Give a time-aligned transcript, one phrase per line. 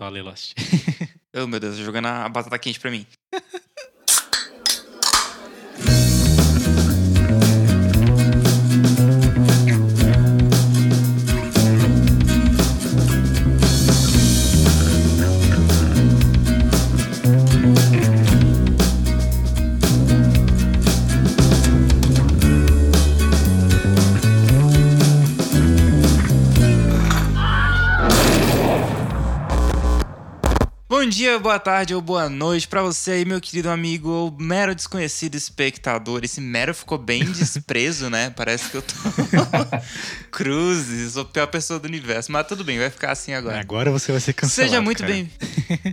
[0.00, 0.54] Fala Lost.
[1.36, 3.06] oh, meu Deus, jogando a batata quente pra mim.
[31.40, 36.20] Boa tarde ou boa noite para você aí, meu querido amigo ou mero desconhecido espectador.
[36.22, 38.28] Esse mero ficou bem desprezo, né?
[38.28, 38.94] Parece que eu tô
[40.30, 42.30] cruzes, sou a pior pessoa do universo.
[42.30, 43.58] Mas tudo bem, vai ficar assim agora.
[43.58, 44.70] Agora você vai ser cancelado.
[44.70, 45.12] Seja muito cara.
[45.12, 45.30] bem.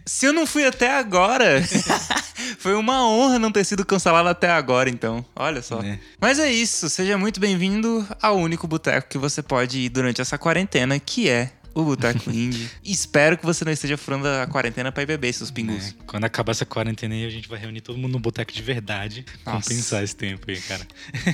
[0.05, 1.64] Se eu não fui até agora,
[2.60, 5.26] foi uma honra não ter sido cancelado até agora, então.
[5.34, 5.82] Olha só.
[5.82, 5.98] É.
[6.20, 10.38] Mas é isso, seja muito bem-vindo ao único boteco que você pode ir durante essa
[10.38, 12.70] quarentena, que é o Boteco Indie.
[12.84, 15.90] Espero que você não esteja furando a quarentena pra ir beber seus pingus.
[15.90, 18.62] É, quando acabar essa quarentena aí, a gente vai reunir todo mundo no boteco de
[18.62, 19.26] verdade.
[19.46, 19.70] Nossa.
[19.70, 20.85] Compensar esse tempo aí, cara.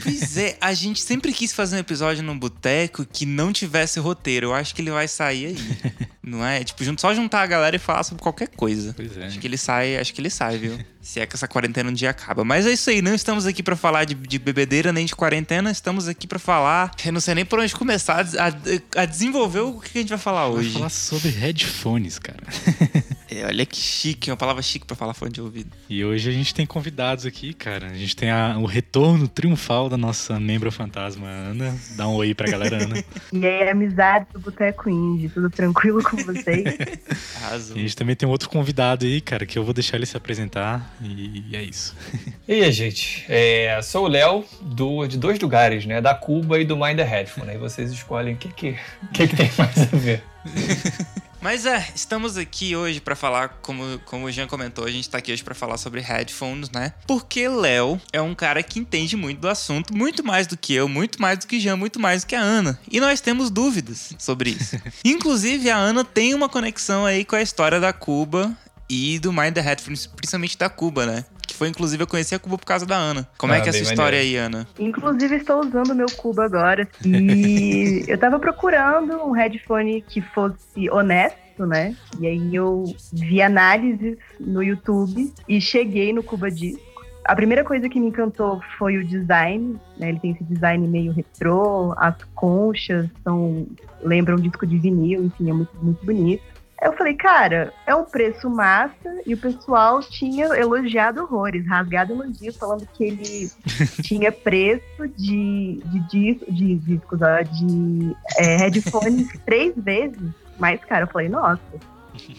[0.04, 4.48] Pois é, a gente sempre quis fazer um episódio num boteco que não tivesse roteiro.
[4.48, 5.58] Eu acho que ele vai sair aí.
[6.26, 6.64] Não é?
[6.64, 8.94] Tipo, só juntar a galera e falar sobre qualquer coisa.
[8.96, 9.26] Pois é.
[9.26, 10.80] Acho que ele sai, acho que ele sai, viu?
[11.04, 12.46] Se é que essa quarentena um dia acaba.
[12.46, 15.70] Mas é isso aí, não estamos aqui pra falar de, de bebedeira nem de quarentena,
[15.70, 16.92] estamos aqui pra falar.
[17.06, 20.10] Eu não sei nem por onde começar a, a- a desenvolver o que a gente
[20.10, 20.72] vai falar Vai hoje.
[20.74, 22.40] falar sobre headphones, cara.
[23.36, 25.72] É, olha que chique, uma palavra chique pra falar fone de ouvido.
[25.90, 27.88] E hoje a gente tem convidados aqui, cara.
[27.88, 31.76] A gente tem a- o retorno triunfal da nossa membro fantasma, Ana.
[31.96, 33.04] Dá um oi pra galera, Ana.
[33.34, 36.64] E aí, amizade do Boteco Indie, tudo tranquilo com vocês?
[37.42, 37.76] Arrasou.
[37.76, 40.06] E a gente também tem um outro convidado aí, cara, que eu vou deixar ele
[40.06, 40.93] se apresentar.
[41.02, 41.96] E é isso.
[42.46, 43.26] E aí, gente?
[43.30, 46.02] É, sou o Léo, do, de dois lugares, né?
[46.02, 47.52] Da Cuba e do Mind the Headphone.
[47.52, 48.78] Aí vocês escolhem o que, que,
[49.14, 50.22] que, que tem mais a ver.
[51.44, 55.18] Mas é, estamos aqui hoje pra falar, como, como o Jean comentou, a gente tá
[55.18, 56.94] aqui hoje pra falar sobre headphones, né?
[57.06, 60.88] Porque Léo é um cara que entende muito do assunto, muito mais do que eu,
[60.88, 62.80] muito mais do que Jean, muito mais do que a Ana.
[62.90, 64.82] E nós temos dúvidas sobre isso.
[65.04, 68.58] Inclusive, a Ana tem uma conexão aí com a história da Cuba
[68.94, 71.26] e do Mind the Headphones, principalmente da Cuba, né?
[71.48, 73.28] Que foi, inclusive, eu conheci a Cuba por causa da Ana.
[73.38, 74.38] Como é Ah, que é essa história maneiro.
[74.40, 74.68] aí, Ana?
[74.80, 76.88] Inclusive, estou usando o meu cubo agora.
[77.06, 81.96] E eu tava procurando um headphone que fosse honesto, né?
[82.20, 86.82] E aí eu vi análises no YouTube e cheguei no Cuba Disco.
[87.26, 90.10] A primeira coisa que me encantou foi o design, né?
[90.10, 93.66] Ele tem esse design meio retrô, as conchas são
[94.04, 96.44] lembram um disco de vinil, enfim, é muito, muito bonito.
[96.84, 98.94] Eu falei, cara, é um preço massa
[99.26, 103.50] e o pessoal tinha elogiado horrores, rasgado elogios, falando que ele
[104.04, 110.20] tinha preço de, de, dis- de discos, ó, de é, headphones três vezes
[110.60, 111.06] mais caro.
[111.06, 111.62] Eu falei, nossa.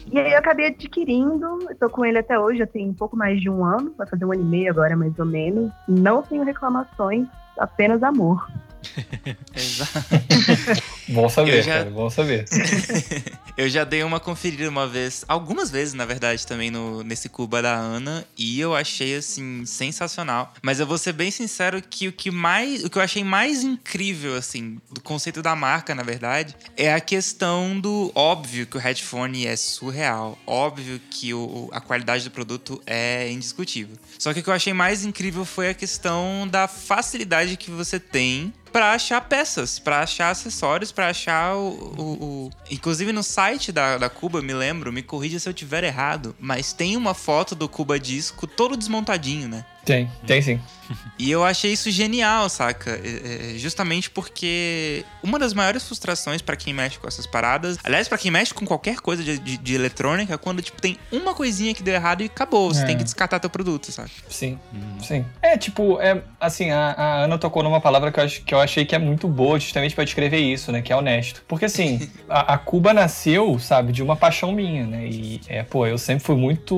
[0.06, 3.40] E aí eu acabei adquirindo, tô com ele até hoje, já tem um pouco mais
[3.40, 5.72] de um ano, vai fazer um ano e meio agora, mais ou menos.
[5.88, 7.26] Não tenho reclamações,
[7.58, 8.46] apenas amor.
[9.54, 10.82] Exato.
[11.08, 11.90] Bom saber, já- cara.
[11.90, 12.44] Bom saber.
[13.56, 17.62] Eu já dei uma conferida uma vez, algumas vezes, na verdade, também no, nesse Cuba
[17.62, 20.52] da Ana, e eu achei, assim, sensacional.
[20.60, 22.82] Mas eu vou ser bem sincero que o que mais.
[22.82, 26.98] O que eu achei mais incrível, assim, do conceito da marca, na verdade, é a
[26.98, 30.36] questão do óbvio que o headphone é surreal.
[30.48, 33.96] Óbvio que o, a qualidade do produto é indiscutível.
[34.18, 38.00] Só que o que eu achei mais incrível foi a questão da facilidade que você
[38.00, 43.70] tem pra achar peças, pra achar acessórios, pra achar o, o- o- Inclusive no site
[43.70, 47.54] da, da Cuba, me lembro, me corrija se eu tiver errado, mas tem uma foto
[47.54, 49.64] do Cuba Disco todo desmontadinho, né?
[49.84, 50.60] Tem, tem sim.
[51.18, 52.90] E eu achei isso genial, saca?
[53.02, 58.06] É, é, justamente porque uma das maiores frustrações pra quem mexe com essas paradas, aliás,
[58.08, 61.32] pra quem mexe com qualquer coisa de, de- de eletrônica, é quando tipo tem uma
[61.32, 62.84] coisinha que deu errado e acabou, você É.
[62.86, 64.10] tem que descartar teu produto, sabe?
[64.28, 64.58] Sim,
[65.00, 65.24] sim.
[65.40, 68.60] É, tipo, é, assim, a, a Ana tocou numa palavra que eu, ach- que eu
[68.60, 70.82] achei que é muito boa, justamente pra descrever isso, né?
[70.82, 71.42] Que é honesto.
[71.48, 75.06] Porque, assim, a, a Cuba nasceu, sabe, de uma paixão minha, né?
[75.06, 76.76] E, é, pô, eu sempre fui muito,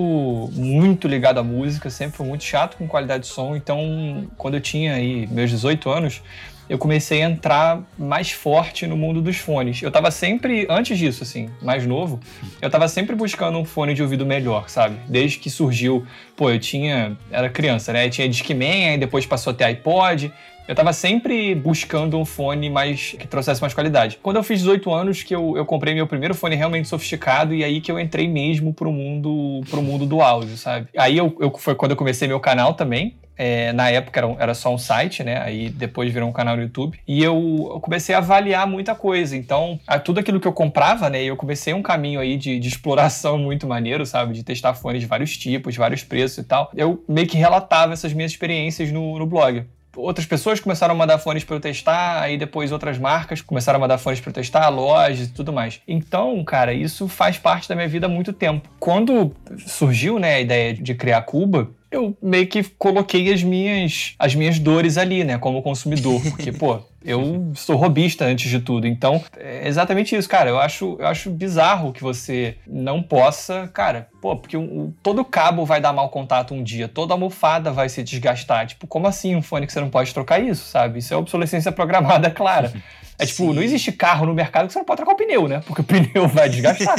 [0.52, 3.54] muito ligado à música, sempre fui muito chato com qualidade de som.
[3.54, 6.22] Então, quando eu tinha aí meus 18 anos,
[6.68, 9.82] eu comecei a entrar mais forte no mundo dos fones.
[9.82, 12.18] Eu tava sempre, antes disso, assim, mais novo,
[12.60, 14.96] eu tava sempre buscando um fone de ouvido melhor, sabe?
[15.06, 16.04] Desde que surgiu,
[16.34, 18.08] pô, eu tinha, era criança, né?
[18.08, 20.32] Tinha Discman, aí depois passou a ter iPod,
[20.68, 24.18] Eu tava sempre buscando um fone mais que trouxesse mais qualidade.
[24.20, 27.62] Quando eu fiz 18 anos que eu, eu comprei meu primeiro fone realmente sofisticado e
[27.62, 30.88] aí que eu entrei mesmo pro mundo pro mundo do áudio, sabe?
[30.96, 33.16] Aí eu, eu foi quando eu comecei meu canal também.
[33.38, 35.38] É, na época era, era, só um site, né?
[35.42, 36.98] Aí depois virou um canal no YouTube.
[37.06, 39.36] E eu, eu comecei a avaliar muita coisa.
[39.36, 41.22] Então, a, tudo aquilo que eu comprava, né?
[41.22, 44.32] Eu comecei um caminho aí de, de, exploração muito maneiro, sabe?
[44.32, 46.70] De testar fones de vários tipos, vários preços e tal.
[46.74, 49.66] Eu meio que relatava essas minhas experiências no, no blog
[49.96, 53.80] outras pessoas começaram a mandar fones para eu testar, aí depois outras marcas começaram a
[53.80, 55.80] mandar fones para eu testar, lojas e tudo mais.
[55.88, 58.68] Então, cara, isso faz parte da minha vida há muito tempo.
[58.78, 59.34] Quando
[59.66, 64.58] surgiu, né, a ideia de criar Cuba, eu meio que coloquei as minhas, as minhas
[64.58, 68.86] dores ali, né, como consumidor, porque, pô, eu sou robista antes de tudo.
[68.86, 70.50] Então, é exatamente isso, cara.
[70.50, 75.64] Eu acho, eu acho bizarro que você não possa, cara, pô, porque um, todo cabo
[75.64, 78.66] vai dar mau contato um dia, toda almofada vai se desgastar.
[78.66, 80.98] Tipo, como assim um fone que você não pode trocar isso, sabe?
[80.98, 82.72] Isso é obsolescência programada, clara.
[83.18, 83.54] É tipo, Sim.
[83.54, 85.62] não existe carro no mercado que você não pode trocar o pneu, né?
[85.66, 86.96] Porque o pneu vai desgastar.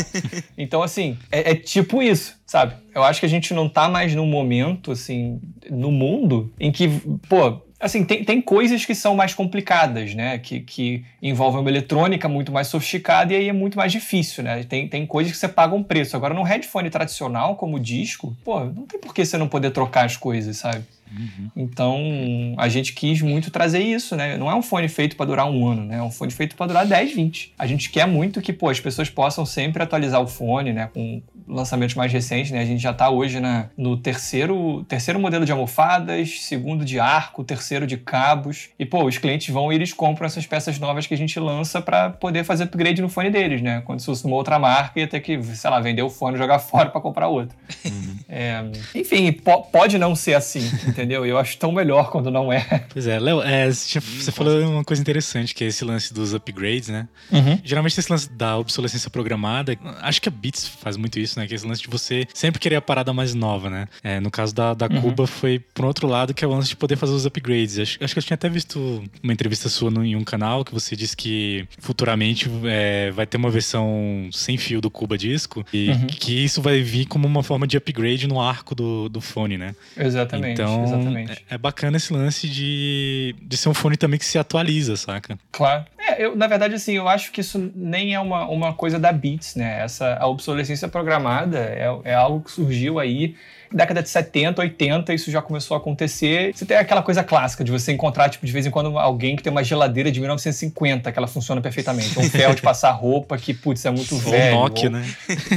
[0.58, 2.76] então, assim, é, é, tipo isso, sabe?
[2.94, 6.88] Eu acho que a gente não tá mais num momento, assim, no mundo em que,
[7.30, 10.40] pô, assim, tem, tem coisas que são mais complicadas, né?
[10.40, 14.64] Que, que envolvem uma eletrônica muito mais sofisticada e aí é muito mais difícil, né?
[14.64, 16.16] Tem, tem coisas que você paga um preço.
[16.16, 20.06] Agora, no headphone tradicional, como disco, pô, não tem por que você não poder trocar
[20.06, 20.84] as coisas, sabe?
[21.12, 21.50] Uhum.
[21.56, 24.38] Então, a gente quis muito trazer isso, né?
[24.38, 25.98] Não é um fone feito para durar um ano, né?
[25.98, 27.54] É um fone feito para durar 10, 20.
[27.58, 30.90] A gente quer muito que, pô, as pessoas possam sempre atualizar o fone, né?
[30.94, 32.60] Com lançamentos mais recentes, né?
[32.60, 37.44] A gente já está hoje na, no terceiro, terceiro modelo de almofadas, segundo de arco,
[37.44, 38.70] terceiro de cabos.
[38.78, 41.82] E, pô, os clientes vão e eles compram essas peças novas que a gente lança
[41.82, 43.82] para poder fazer upgrade no fone deles, né?
[43.86, 46.38] Quando se fosse uma outra marca, ia ter que, sei lá, vender o fone e
[46.38, 47.58] jogar fora para comprar outro.
[47.86, 48.18] Uhum.
[48.28, 48.64] É,
[48.94, 51.26] enfim, po pode não ser assim, entendeu?
[51.26, 52.86] Eu acho tão melhor quando não é.
[52.92, 56.90] Pois é, Léo, é, você falou uma coisa interessante, que é esse lance dos upgrades,
[56.90, 57.08] né?
[57.32, 57.60] Uhum.
[57.64, 61.48] Geralmente esse lance da obsolescência programada, acho que a Beats faz muito isso, né?
[61.48, 63.88] Que é esse lance de você sempre querer a parada mais nova, né?
[64.04, 65.02] É, no caso da, da uhum.
[65.02, 67.80] Cuba foi por outro lado, que é o lance de poder fazer os upgrades.
[67.80, 70.74] Acho, acho que eu tinha até visto uma entrevista sua no, em um canal que
[70.74, 75.90] você disse que futuramente é, vai ter uma versão sem fio do Cuba Disco e
[75.90, 76.08] uhum.
[76.08, 79.76] que isso vai vir como uma forma de upgrade no arco do, do fone, né?
[79.96, 80.62] Exatamente.
[80.62, 81.46] Então, exatamente.
[81.50, 85.38] É, é, bacana esse lance de, de ser um fone também que se atualiza, saca?
[85.52, 85.86] Claro.
[85.98, 89.12] É, eu, na verdade, assim, eu acho que isso nem é uma, uma coisa da
[89.12, 89.82] Beats, né?
[89.82, 93.36] Essa, a obsolescência programada é, é algo que surgiu aí
[93.72, 96.54] década de 70, 80, isso já começou a acontecer.
[96.56, 99.44] Você tem aquela coisa clássica de você encontrar, tipo, de vez em quando alguém que
[99.44, 102.18] tem uma geladeira de 1950 que ela funciona perfeitamente.
[102.20, 104.58] Um fel de passar roupa que, putz, é muito velho.
[104.58, 104.96] Ou Nokia, ou...
[104.96, 105.06] né?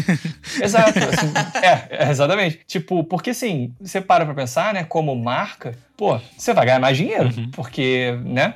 [0.63, 0.99] Exato.
[0.99, 2.61] Assim, é, é, exatamente.
[2.67, 6.97] Tipo, porque assim, você para pra pensar, né, como marca, pô, você vai ganhar mais
[6.97, 7.31] dinheiro.
[7.37, 7.51] Uhum.
[7.51, 8.55] Porque, né?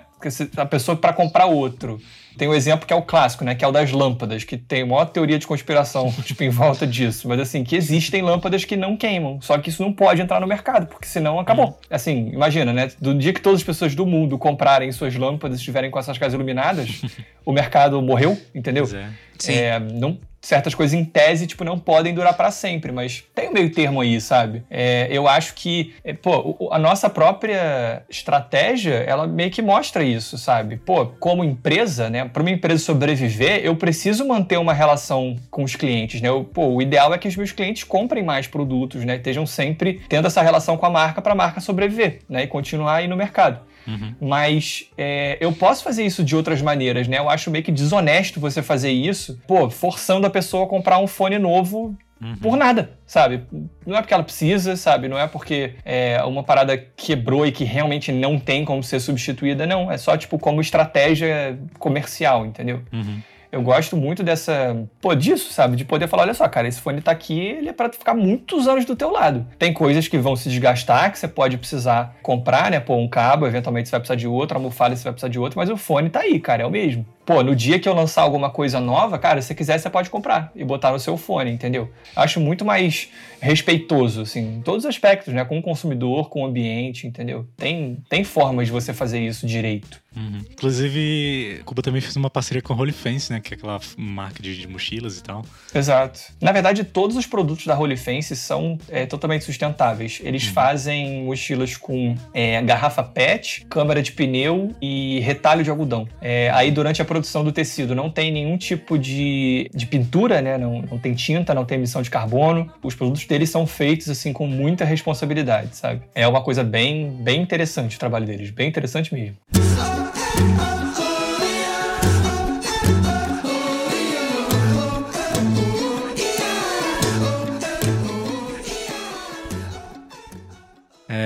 [0.57, 2.01] A pessoa para comprar outro
[2.37, 3.55] tem um exemplo que é o clássico, né?
[3.55, 6.87] Que é o das lâmpadas, que tem uma maior teoria de conspiração, tipo, em volta
[6.87, 7.29] disso.
[7.29, 9.41] Mas assim, que existem lâmpadas que não queimam.
[9.41, 11.67] Só que isso não pode entrar no mercado, porque senão acabou.
[11.67, 11.75] Uhum.
[11.91, 12.91] Assim, imagina, né?
[13.01, 16.19] Do dia que todas as pessoas do mundo comprarem suas lâmpadas e estiverem com essas
[16.19, 17.03] casas iluminadas,
[17.45, 18.85] o mercado morreu, entendeu?
[18.85, 19.09] Pois é.
[19.39, 19.53] Sim.
[19.53, 23.53] É, não, certas coisas em tese, tipo, não podem durar para sempre, mas tem um
[23.53, 24.63] meio termo aí, sabe?
[24.71, 30.37] É, eu acho que, é, pô, a nossa própria estratégia, ela meio que mostra isso,
[30.37, 30.77] sabe?
[30.77, 35.75] Pô, como empresa, né, para uma empresa sobreviver, eu preciso manter uma relação com os
[35.75, 36.29] clientes, né?
[36.29, 39.17] Eu, pô, o ideal é que os meus clientes comprem mais produtos, né?
[39.17, 42.45] Estejam sempre tendo essa relação com a marca para a marca sobreviver, né?
[42.45, 43.61] E continuar aí no mercado.
[43.87, 44.15] Uhum.
[44.21, 47.19] Mas é, eu posso fazer isso de outras maneiras, né?
[47.19, 51.07] Eu acho meio que desonesto você fazer isso, pô, forçando a pessoa a comprar um
[51.07, 52.37] fone novo Uhum.
[52.37, 53.43] por nada, sabe?
[53.85, 55.09] Não é porque ela precisa, sabe?
[55.09, 59.67] Não é porque é, uma parada quebrou e que realmente não tem como ser substituída,
[59.67, 59.91] não.
[59.91, 62.83] É só, tipo, como estratégia comercial, entendeu?
[62.93, 63.21] Uhum
[63.55, 65.77] eu gosto muito dessa, pô, disso, sabe?
[65.77, 68.67] De poder falar, olha só, cara, esse fone tá aqui, ele é para ficar muitos
[68.67, 69.47] anos do teu lado.
[69.59, 72.81] Tem coisas que vão se desgastar, que você pode precisar comprar, né?
[72.81, 75.39] Pô, um cabo, eventualmente você vai precisar de outro, a almofada você vai precisar de
[75.39, 77.07] outro, mas o fone tá aí, cara, é o mesmo.
[77.25, 80.11] Pô, no dia que eu lançar alguma coisa nova, cara, se você quiser, você pode
[80.11, 81.91] comprar e botar no seu fone, entendeu?
[82.15, 83.09] Acho muito mais
[83.41, 85.45] respeitoso, assim, em todos os aspectos, né?
[85.45, 87.47] Com o consumidor, com o ambiente, entendeu?
[87.57, 90.03] Tem, tem formas de você fazer isso direito.
[90.17, 90.43] Uhum.
[90.51, 93.41] Inclusive, Cuba também fez uma parceria com a Holy Fence, né?
[93.41, 95.45] Que é aquela marca de, de, mochilas e tal.
[95.75, 96.21] Exato.
[96.41, 100.21] Na verdade, todos os produtos da Holy Fence são é, totalmente sustentáveis.
[100.23, 100.53] Eles uhum.
[100.53, 106.09] fazem mochilas com é, garrafa PET, câmara de pneu e retalho de algodão.
[106.21, 110.59] É, aí, durante a reprodução do tecido não tem nenhum tipo de, de pintura, né?
[110.59, 112.71] Não, não tem tinta, não tem emissão de carbono.
[112.83, 116.03] Os produtos deles são feitos assim com muita responsabilidade, sabe?
[116.15, 119.37] É uma coisa bem, bem interessante o trabalho deles, bem interessante mesmo.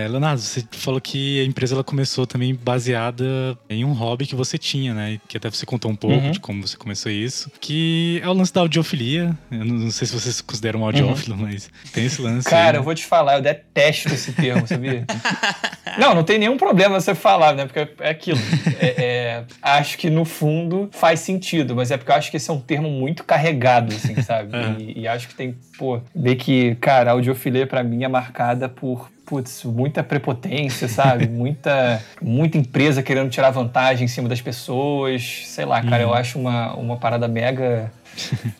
[0.09, 3.25] Leonardo, você falou que a empresa ela começou também baseada
[3.69, 5.21] em um hobby que você tinha, né?
[5.29, 6.31] Que até você contou um pouco uhum.
[6.31, 7.51] de como você começou isso.
[7.61, 9.37] Que é o lance da audiofilia.
[9.51, 11.43] Eu não sei se você se considera um audiófilo, uhum.
[11.43, 12.49] mas tem esse lance.
[12.49, 12.79] Cara, aí, né?
[12.79, 15.05] eu vou te falar, eu detesto esse termo, sabia?
[15.99, 17.67] não, não tem nenhum problema você falar, né?
[17.67, 18.39] Porque é aquilo.
[18.81, 22.51] É, é, acho que no fundo faz sentido, mas é porque eu acho que esse
[22.51, 24.57] é um termo muito carregado, assim, sabe?
[24.57, 24.77] Uhum.
[24.79, 28.69] E, e, acho que tem, pô, ver que, cara, a audiofilia para mim é marcada
[28.69, 31.29] por putz, muita prepotência, sabe?
[31.29, 35.45] muita, muita empresa querendo tirar vantagem em cima das pessoas.
[35.47, 36.15] Sei lá, cara, eu uhum.
[36.15, 37.93] acho uma, uma parada mega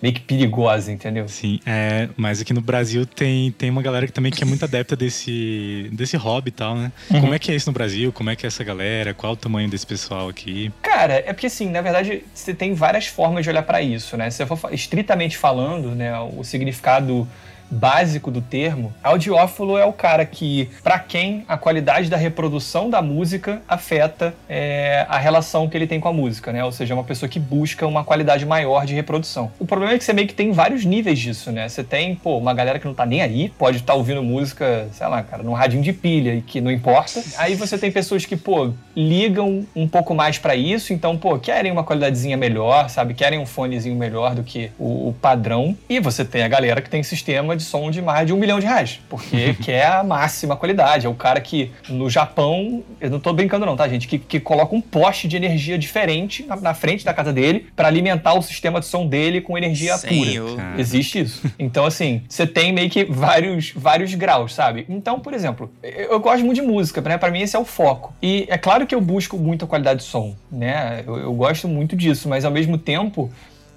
[0.03, 1.27] meio que perigosa, entendeu?
[1.29, 4.65] Sim, é, mas aqui no Brasil tem, tem uma galera que também que é muito
[4.65, 6.93] adepta desse, desse hobby e tal, né?
[7.11, 7.21] Uhum.
[7.23, 8.13] Como é que é isso no Brasil?
[8.13, 9.15] Como é que é essa galera?
[9.15, 10.71] Qual o tamanho desse pessoal aqui?
[10.83, 14.31] Cara, é porque assim, na verdade, você tem várias formas de olhar para isso, né?
[14.31, 17.27] Se eu for estritamente falando, né, o significado
[17.71, 23.03] básico do termo, audiófilo é o cara que, para quem a qualidade da reprodução da
[23.03, 26.65] música afeta é, a relação que ele tem com a música, né?
[26.65, 29.51] Ou seja, é uma pessoa que busca uma qualidade maior de reprodução.
[29.59, 31.69] O problema é que você meio que tem vários níveis disso, né?
[31.69, 34.89] Você tem, pô, uma galera que não tá nem aí, pode estar tá ouvindo música,
[34.93, 37.23] sei lá, cara, num radinho de pilha e que não importa.
[37.37, 41.71] Aí você tem pessoas que, pô, ligam um pouco mais para isso, então, pô, querem
[41.71, 43.15] uma qualidadezinha melhor, sabe?
[43.15, 45.77] Querem um fonezinho melhor do que o, o padrão.
[45.89, 48.59] E você tem a galera que tem sistema de som de mais de um milhão
[48.59, 51.07] de reais, porque quer a máxima qualidade.
[51.07, 54.09] É o cara que no Japão, eu não tô brincando não, tá, gente?
[54.09, 57.89] Que, que coloca um poste de energia diferente na, na frente da casa dele para
[57.89, 60.53] alimentar o sistema de som dele com energia Senhor.
[60.53, 60.75] pura.
[60.79, 61.43] Existe isso.
[61.59, 64.87] Então, assim, você tem meio que vários, vários graus, sabe?
[64.89, 67.19] Então, por exemplo, eu, eu gosto muito de música, né?
[67.19, 68.15] Pra mim esse é o foco.
[68.23, 71.03] E é claro que eu busco muita qualidade de som, né?
[71.07, 73.31] Eu, eu gosto muito disso, mas ao mesmo tempo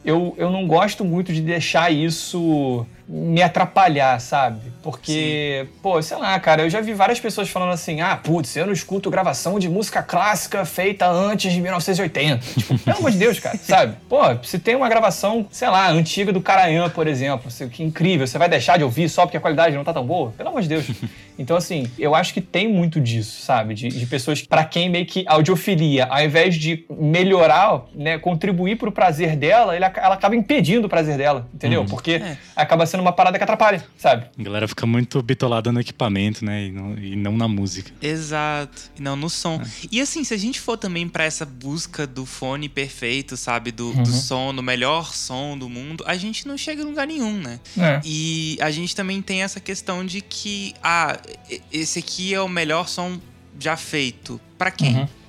[0.04, 4.72] eu, eu não gosto muito de deixar isso me atrapalhar, sabe?
[4.82, 5.80] Porque, Sim.
[5.84, 8.72] pô, sei lá, cara, eu já vi várias pessoas falando assim: ah, putz, eu não
[8.72, 12.38] escuto gravação de música clássica feita antes de 1980.
[12.58, 13.98] tipo, pelo amor de Deus, cara, sabe?
[14.08, 18.38] Pô, se tem uma gravação, sei lá, antiga do Carayan, por exemplo, que incrível, você
[18.38, 20.32] vai deixar de ouvir só porque a qualidade não tá tão boa?
[20.32, 20.86] Pelo amor de Deus.
[21.40, 23.74] Então, assim, eu acho que tem muito disso, sabe?
[23.74, 28.76] De, de pessoas para quem meio que a audiofilia, ao invés de melhorar, né, contribuir
[28.76, 31.82] pro prazer dela, ela acaba impedindo o prazer dela, entendeu?
[31.82, 31.88] Uhum.
[31.88, 32.38] Porque é.
[32.56, 34.26] acaba sendo uma parada que atrapalha, sabe?
[34.38, 36.66] A galera fica muito bitolada no equipamento, né?
[36.66, 37.92] E não, e não na música.
[38.02, 38.92] Exato.
[38.98, 39.62] E não no som.
[39.62, 39.88] É.
[39.92, 43.72] E assim, se a gente for também para essa busca do fone perfeito, sabe?
[43.72, 44.04] Do, uhum.
[44.04, 47.60] do som, do melhor som do mundo, a gente não chega em lugar nenhum, né?
[47.78, 48.02] É.
[48.04, 51.18] E a gente também tem essa questão de que, ah,
[51.72, 53.20] esse aqui é o melhor som
[53.60, 54.40] já feito.
[54.58, 54.96] para quem?
[54.96, 55.22] Uhum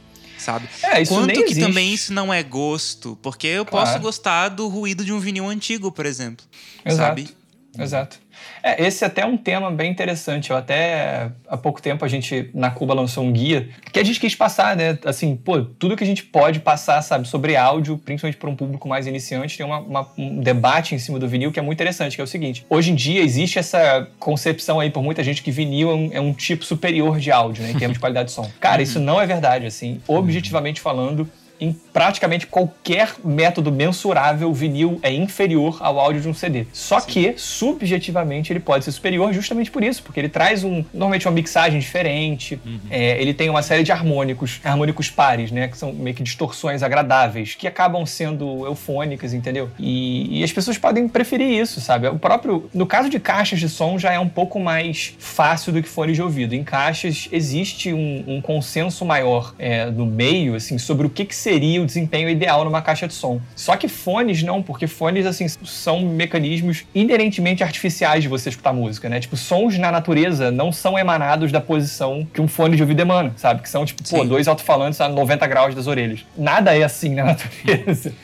[0.43, 0.69] sabe?
[0.83, 1.61] É, isso Quanto nem que existe.
[1.61, 3.17] também isso não é gosto?
[3.23, 3.87] Porque eu claro.
[3.87, 6.45] posso gostar do ruído de um vinil antigo, por exemplo.
[6.85, 7.09] Exato.
[7.09, 7.42] Sabe?
[7.79, 8.19] Exato.
[8.63, 10.51] É, esse é até um tema bem interessante.
[10.51, 14.21] Eu até há pouco tempo a gente na Cuba lançou um guia que a gente
[14.21, 14.99] quis passar, né?
[15.05, 18.89] Assim, pô, tudo que a gente pode passar, sabe, sobre áudio, principalmente para um público
[18.89, 22.15] mais iniciante, tem uma, uma, um debate em cima do vinil que é muito interessante,
[22.15, 25.51] que é o seguinte: hoje em dia existe essa concepção aí por muita gente que
[25.51, 28.35] vinil é um, é um tipo superior de áudio, né, em termos de qualidade de
[28.35, 28.51] som.
[28.61, 30.01] Cara, isso não é verdade, assim.
[30.07, 31.29] Objetivamente falando,
[31.63, 36.67] em praticamente qualquer método mensurável, o vinil é inferior ao áudio de um CD.
[36.73, 37.07] Só Sim.
[37.09, 41.33] que, subjetivamente, ele pode ser superior justamente por isso, porque ele traz um, normalmente uma
[41.33, 42.81] mixagem diferente, uhum.
[42.91, 46.83] é, ele tem uma série de harmônicos, harmônicos pares, né, que são meio que distorções
[46.83, 49.71] agradáveis, que acabam sendo eufônicas, entendeu?
[49.79, 52.09] E, e as pessoas podem preferir isso, sabe?
[52.09, 55.81] O próprio, no caso de caixas de som, já é um pouco mais fácil do
[55.81, 56.55] que fones de ouvido.
[56.55, 61.37] Em caixas existe um, um consenso maior é, no meio, assim, sobre o que, que
[61.37, 63.39] seria seria o desempenho ideal numa caixa de som.
[63.55, 69.09] Só que fones não, porque fones, assim, são mecanismos inerentemente artificiais de você escutar música,
[69.09, 69.21] né?
[69.21, 73.35] Tipo, sons na natureza não são emanados da posição que um fone de ouvido emana,
[73.37, 73.61] sabe?
[73.61, 76.25] Que são, tipo, pô, dois alto-falantes a 90 graus das orelhas.
[76.37, 78.15] Nada é assim na natureza.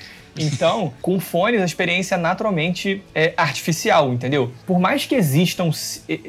[0.45, 4.53] Então, com fones, a experiência naturalmente é artificial, entendeu?
[4.67, 5.71] Por mais que existam,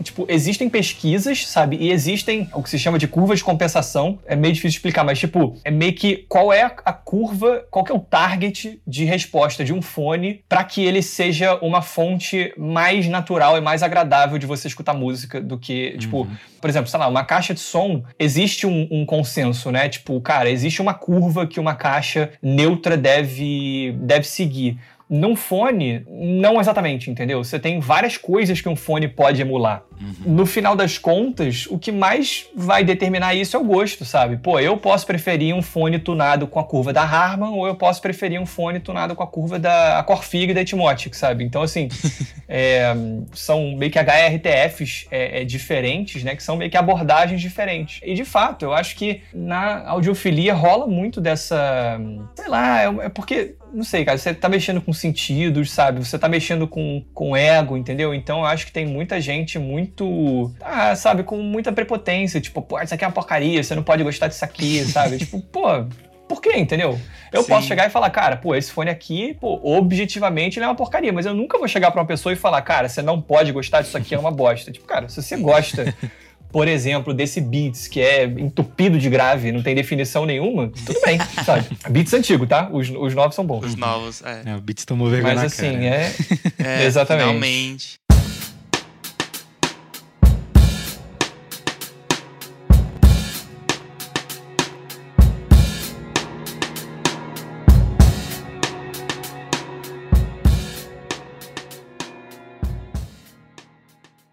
[0.03, 1.77] tipo, existem pesquisas, sabe?
[1.79, 4.19] E existem o que se chama de curvas de compensação.
[4.25, 7.85] É meio difícil de explicar, mas, tipo, é meio que qual é a curva, qual
[7.89, 13.07] é o target de resposta de um fone para que ele seja uma fonte mais
[13.07, 16.37] natural e mais agradável de você escutar música do que, tipo, uhum.
[16.59, 19.89] Por exemplo, sei lá, uma caixa de som, existe um, um consenso, né?
[19.89, 24.77] Tipo, cara, existe uma curva que uma caixa neutra deve, deve seguir.
[25.09, 27.43] Num fone, não exatamente, entendeu?
[27.43, 29.83] Você tem várias coisas que um fone pode emular.
[29.99, 30.33] Uhum.
[30.35, 34.37] No final das contas, o que mais vai determinar isso é o gosto, sabe?
[34.37, 38.01] Pô, eu posso preferir um fone tunado com a curva da Harman ou eu posso
[38.01, 41.43] preferir um fone tunado com a curva da Corfig da Etimotic, sabe?
[41.43, 41.89] Então, assim,
[42.47, 42.93] é,
[43.33, 46.35] são meio que HRTFs é, é, diferentes, né?
[46.35, 47.99] Que são meio que abordagens diferentes.
[48.03, 51.99] E, de fato, eu acho que na audiofilia rola muito dessa...
[52.35, 56.03] Sei lá, é, é porque não sei, cara, você tá mexendo com sentidos, sabe?
[56.03, 58.13] Você tá mexendo com, com ego, entendeu?
[58.13, 62.79] Então eu acho que tem muita gente muito, ah, sabe, com muita prepotência, tipo, pô,
[62.81, 65.17] isso aqui é uma porcaria, você não pode gostar disso aqui, sabe?
[65.17, 65.85] tipo, pô,
[66.27, 66.99] por quê, entendeu?
[67.31, 67.49] Eu Sim.
[67.49, 71.11] posso chegar e falar, cara, pô, esse fone aqui, pô, objetivamente ele é uma porcaria,
[71.11, 73.81] mas eu nunca vou chegar para uma pessoa e falar, cara, você não pode gostar
[73.81, 74.71] disso aqui, é uma bosta.
[74.71, 75.93] Tipo, cara, se você gosta
[76.51, 81.19] por exemplo, desse Beats, que é entupido de grave, não tem definição nenhuma, tudo bem,
[81.45, 81.65] sabe?
[81.89, 82.69] Beats antigo, tá?
[82.71, 83.65] Os, os novos são bons.
[83.65, 84.41] Os novos, é.
[84.45, 86.11] é o Beats tomou vergonha Mas assim, é...
[86.57, 86.85] é...
[86.85, 87.27] Exatamente.
[87.27, 87.99] Finalmente.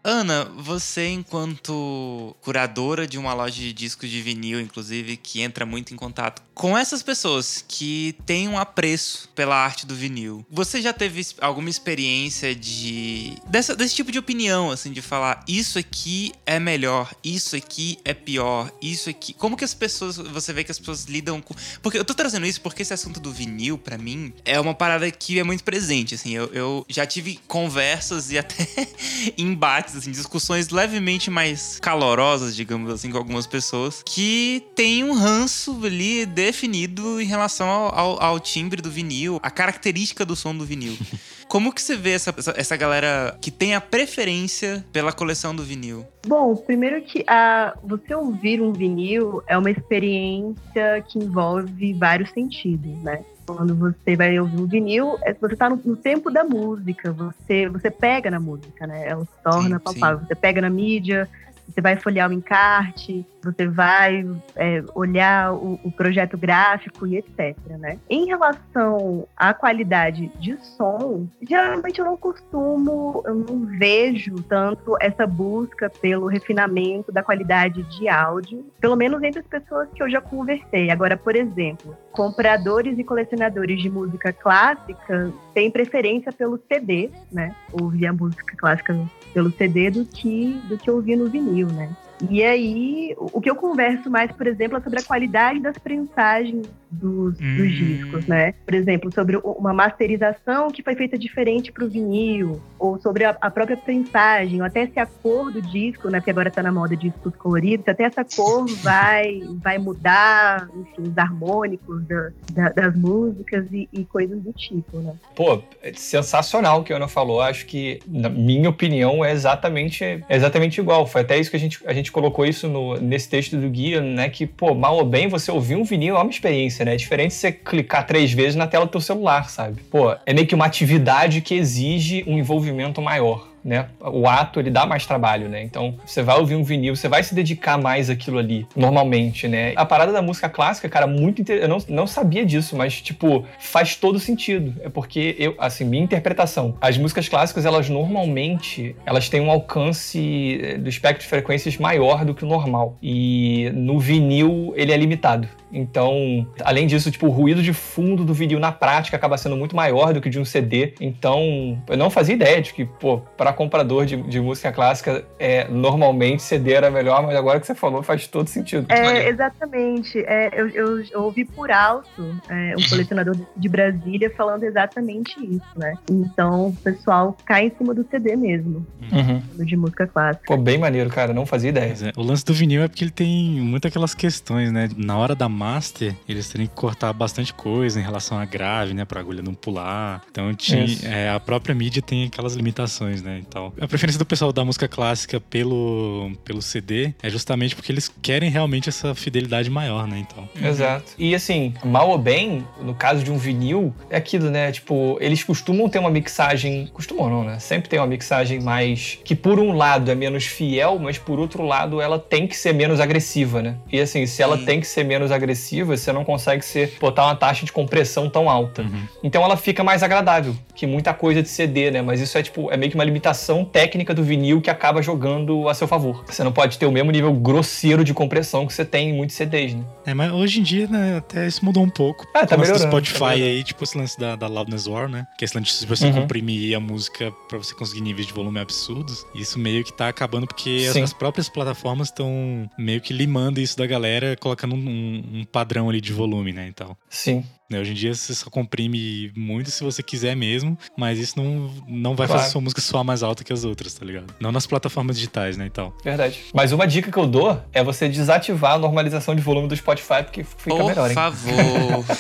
[0.08, 5.94] Ana, você enquanto curadora de uma loja de discos de vinil, inclusive, que entra muito
[5.94, 10.90] em contato com essas pessoas que têm um apreço pela arte do vinil, você já
[10.90, 16.58] teve alguma experiência de dessa, desse tipo de opinião, assim, de falar isso aqui é
[16.58, 19.34] melhor, isso aqui é pior, isso aqui.
[19.34, 21.54] Como que as pessoas, você vê que as pessoas lidam com.
[21.82, 25.10] Porque eu tô trazendo isso porque esse assunto do vinil, para mim, é uma parada
[25.10, 26.32] que é muito presente, assim.
[26.32, 28.66] Eu, eu já tive conversas e até
[29.36, 35.78] embates assim, discussões levemente mais calorosas, digamos assim, com algumas pessoas, que tem um ranço
[35.84, 40.64] ali definido em relação ao, ao, ao timbre do vinil, a característica do som do
[40.64, 40.96] vinil.
[41.48, 46.04] Como que você vê essa, essa galera que tem a preferência pela coleção do vinil?
[46.26, 52.96] Bom, primeiro que a, você ouvir um vinil é uma experiência que envolve vários sentidos,
[53.02, 53.24] né?
[53.44, 57.68] Quando você vai ouvir um vinil, é, você está no, no, tempo da música, você,
[57.68, 59.06] você pega na música, né?
[59.06, 60.18] Ela se torna sim, palpável.
[60.20, 60.26] Sim.
[60.26, 61.28] Você pega na mídia,
[61.68, 67.56] você vai folhear o encarte, você vai é, olhar o, o, projeto gráfico e etc.
[67.78, 67.98] Né?
[68.10, 75.26] Em relação à qualidade de som, geralmente eu não costumo, eu não vejo tanto essa
[75.26, 80.20] busca pelo refinamento da qualidade de áudio, pelo menos entre as pessoas que eu já
[80.20, 80.90] conversei.
[80.90, 87.54] Agora, por exemplo, compradores e colecionadores de música clássica têm preferência pelo CD, né?
[87.72, 88.98] Ouvir a música clássica
[89.32, 91.94] pelo CD do que do que ouvir no vinil, né?
[92.30, 96.66] E aí, o que eu converso mais, por exemplo, é sobre a qualidade das prensagens
[96.90, 97.56] dos, hum.
[97.56, 98.54] dos discos, né?
[98.64, 103.36] Por exemplo, sobre uma masterização que foi feita diferente para o vinil, ou sobre a,
[103.40, 106.20] a, própria prensagem, ou até se a cor do disco, né?
[106.20, 111.18] Porque agora está na moda discos coloridos, até essa cor vai, vai mudar, enfim, os
[111.18, 115.14] harmônicos da, da, das músicas e, e, coisas do tipo, né?
[115.34, 117.40] Pô, é sensacional o que a Ana falou.
[117.40, 121.06] Acho que, na minha opinião, é exatamente, é exatamente igual.
[121.06, 124.00] Foi até isso que a gente, a gente colocou isso no, nesse texto do guia,
[124.00, 124.28] né?
[124.28, 126.94] Que, pô, mal ou bem, você ouvir um vinil é uma experiência, né?
[126.94, 129.82] É diferente você clicar três vezes na tela do teu celular, sabe?
[129.90, 133.86] Pô, é meio que uma atividade que exige um envolvimento maior né?
[134.00, 135.62] O ato ele dá mais trabalho, né?
[135.62, 139.72] Então você vai ouvir um vinil, você vai se dedicar mais àquilo ali, normalmente, né?
[139.74, 141.62] A parada da música clássica, cara, muito inter...
[141.62, 144.72] eu não, não sabia disso, mas tipo faz todo sentido.
[144.80, 150.60] É porque eu, assim, minha interpretação, as músicas clássicas elas normalmente elas têm um alcance
[150.62, 154.96] eh, do espectro de frequências maior do que o normal e no vinil ele é
[154.96, 155.48] limitado.
[155.72, 159.74] Então, além disso, tipo, o ruído de fundo do vinil na prática acaba sendo muito
[159.74, 160.94] maior do que de um CD.
[161.00, 165.66] Então, eu não fazia ideia de que, pô, para comprador de, de, música clássica, é,
[165.68, 168.86] normalmente CD era melhor, mas agora que você falou faz todo sentido.
[168.88, 170.18] É, exatamente.
[170.20, 175.66] É, eu, eu, eu, ouvi por alto é, um colecionador de Brasília falando exatamente isso,
[175.76, 175.94] né?
[176.10, 179.64] Então, o pessoal cai em cima do CD mesmo, uhum.
[179.64, 180.44] de música clássica.
[180.46, 181.92] Pô, bem maneiro, cara, não fazia ideia.
[181.92, 184.88] É, o lance do vinil é porque ele tem muitas aquelas questões, né?
[184.96, 189.04] Na hora da master, eles teriam que cortar bastante coisa em relação à grave, né?
[189.04, 190.22] Pra agulha não pular.
[190.30, 193.42] Então tinha, é, a própria mídia tem aquelas limitações, né?
[193.46, 198.10] Então, a preferência do pessoal da música clássica pelo, pelo CD é justamente porque eles
[198.22, 200.18] querem realmente essa fidelidade maior, né?
[200.18, 200.48] Então.
[200.62, 201.12] Exato.
[201.18, 204.70] E assim, mal ou bem, no caso de um vinil, é aquilo, né?
[204.70, 206.88] Tipo, eles costumam ter uma mixagem.
[206.92, 207.58] Costumam não, né?
[207.58, 209.18] Sempre tem uma mixagem mais.
[209.24, 212.72] que por um lado é menos fiel, mas por outro lado ela tem que ser
[212.72, 213.76] menos agressiva, né?
[213.90, 214.64] E assim, se ela Sim.
[214.64, 215.45] tem que ser menos agressiva,
[215.84, 218.82] você não consegue ser, botar uma taxa de compressão tão alta.
[218.82, 219.06] Uhum.
[219.22, 222.02] Então ela fica mais agradável que muita coisa de CD, né?
[222.02, 225.68] Mas isso é tipo, é meio que uma limitação técnica do vinil que acaba jogando
[225.68, 226.24] a seu favor.
[226.26, 229.36] Você não pode ter o mesmo nível grosseiro de compressão que você tem em muitos
[229.36, 229.84] CDs, né?
[230.04, 232.26] É, mas hoje em dia, né, até isso mudou um pouco.
[232.34, 232.84] Ah, tá melhorando.
[232.84, 235.26] do Spotify tá aí, tipo esse lance da, da Loudness War, né?
[235.38, 236.12] Que é esse lance de você uhum.
[236.12, 239.26] comprimir a música pra você conseguir níveis de volume absurdos.
[239.34, 243.76] Isso meio que tá acabando porque as, as, próprias plataformas estão meio que limando isso
[243.76, 246.66] da galera, colocando um, um padrão ali de volume, né?
[246.68, 246.96] Então.
[247.08, 247.44] Sim.
[247.68, 251.70] Né, hoje em dia você só comprime muito se você quiser mesmo, mas isso não,
[251.88, 252.40] não vai claro.
[252.40, 254.32] fazer sua música soar mais alta que as outras, tá ligado?
[254.38, 255.92] Não nas plataformas digitais, né, então.
[256.04, 256.44] Verdade.
[256.54, 260.22] Mas uma dica que eu dou é você desativar a normalização de volume do Spotify,
[260.22, 261.16] porque fica Por melhor, hein?
[261.16, 262.04] Por favor.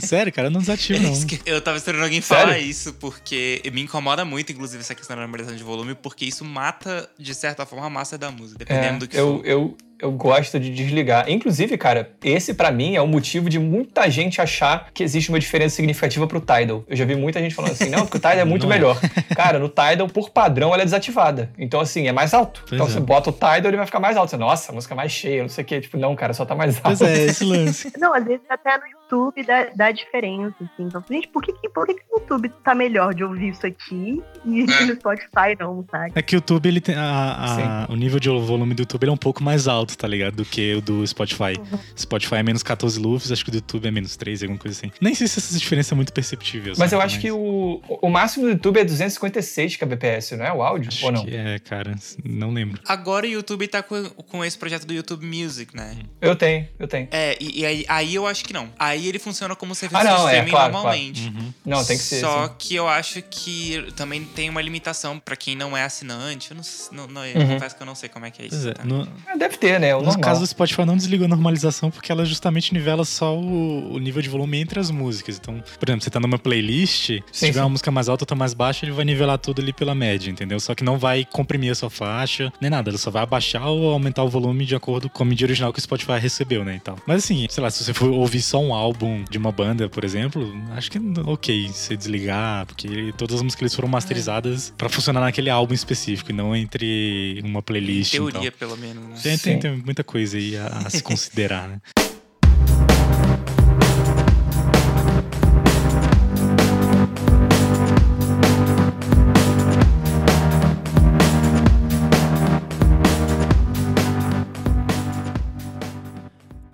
[0.00, 1.12] Sério, cara, eu não desativo, não.
[1.44, 2.66] Eu tava esperando alguém falar Sério?
[2.66, 7.08] isso, porque me incomoda muito, inclusive, essa questão da normalização de volume, porque isso mata,
[7.18, 9.46] de certa forma, a massa da música, dependendo é, do que eu, for.
[9.46, 11.30] Eu, eu gosto de desligar.
[11.30, 15.38] Inclusive, cara, esse para mim é o motivo de muita gente achar que existe uma
[15.38, 16.84] diferença significativa pro Tidal.
[16.88, 18.76] Eu já vi muita gente falando assim, não, porque o Tidal é muito não é.
[18.76, 18.98] melhor.
[19.30, 19.34] É.
[19.34, 21.50] Cara, no Tidal, por padrão, ela é desativada.
[21.58, 22.62] Então, assim, é mais alto.
[22.62, 22.90] Pois então, é.
[22.90, 24.30] você bota o Tidal, ele vai ficar mais alto.
[24.30, 25.80] Você, Nossa, a música é mais cheia, não sei o quê.
[25.80, 26.98] Tipo, não, cara, só tá mais alto.
[26.98, 27.92] Pois é, esse lance.
[27.98, 30.84] não, às vezes até no YouTube dá, dá diferença, assim.
[30.86, 34.22] Então, gente, por que, por que, que o YouTube tá melhor de ouvir isso aqui
[34.44, 34.64] e é.
[34.86, 36.12] no Spotify não, sabe?
[36.14, 39.12] É que o YouTube, ele tem a, a o nível de volume do YouTube é
[39.12, 40.36] um pouco mais alto, tá ligado?
[40.36, 41.58] Do que o do Spotify.
[41.58, 41.78] Uhum.
[41.96, 44.78] Spotify é menos 14 lufs, acho que o do YouTube é menos 13, alguma coisa
[44.78, 44.90] assim.
[45.00, 46.74] Nem sei se essa diferença é muito perceptível.
[46.76, 47.22] Mas eu acho mas...
[47.22, 50.52] que o, o máximo do YouTube é 256 kbps, não é?
[50.52, 50.88] O áudio?
[50.88, 51.26] Acho ou não?
[51.28, 51.94] é, cara.
[52.24, 52.80] Não lembro.
[52.86, 55.96] Agora o YouTube tá com, com esse projeto do YouTube Music, né?
[56.20, 57.08] Eu tenho, eu tenho.
[57.10, 58.72] É, e, e aí, aí eu acho que não.
[58.78, 61.22] Aí ele funciona como serviço ah, não, de é, streaming é, claro, normalmente.
[61.22, 61.38] Claro.
[61.38, 61.54] Uhum.
[61.64, 62.20] Não, tem que ser.
[62.20, 62.54] Só sim.
[62.58, 66.50] que eu acho que também tem uma limitação para quem não é assinante.
[66.50, 67.48] Eu não, não, não eu uhum.
[67.54, 68.68] confesso que eu não sei como é que é isso.
[68.68, 69.08] É, no...
[69.26, 69.94] É, deve ter, né?
[69.94, 70.20] O no normal.
[70.20, 74.22] caso do Spotify não desligou a normalização porque ela justamente nivela só o, o, nível
[74.22, 75.38] de volume entre as músicas.
[75.38, 77.60] Então, por exemplo, você tá numa playlist, sim, se tiver sim.
[77.60, 80.30] uma música mais alta ou tá mais baixa, ele vai nivelar tudo ali pela média,
[80.30, 80.60] entendeu?
[80.60, 82.90] Só que não vai comprimir a sua faixa, nem nada.
[82.90, 85.78] Ele só vai abaixar ou aumentar o volume de acordo com a mídia original que
[85.78, 86.74] o Spotify recebeu, né?
[86.74, 86.96] Então.
[87.06, 88.83] Mas assim, sei lá, se você for ouvir só um álbum
[89.30, 93.62] de uma banda, por exemplo, acho que é ok você desligar, porque todas as músicas
[93.62, 94.72] eles foram masterizadas é.
[94.76, 98.14] para funcionar naquele álbum específico e não entre uma playlist.
[98.14, 98.58] Em teoria, então.
[98.58, 99.04] pelo menos.
[99.04, 99.20] Né?
[99.22, 101.80] Tem, tem, tem, muita coisa aí a, a se considerar, né?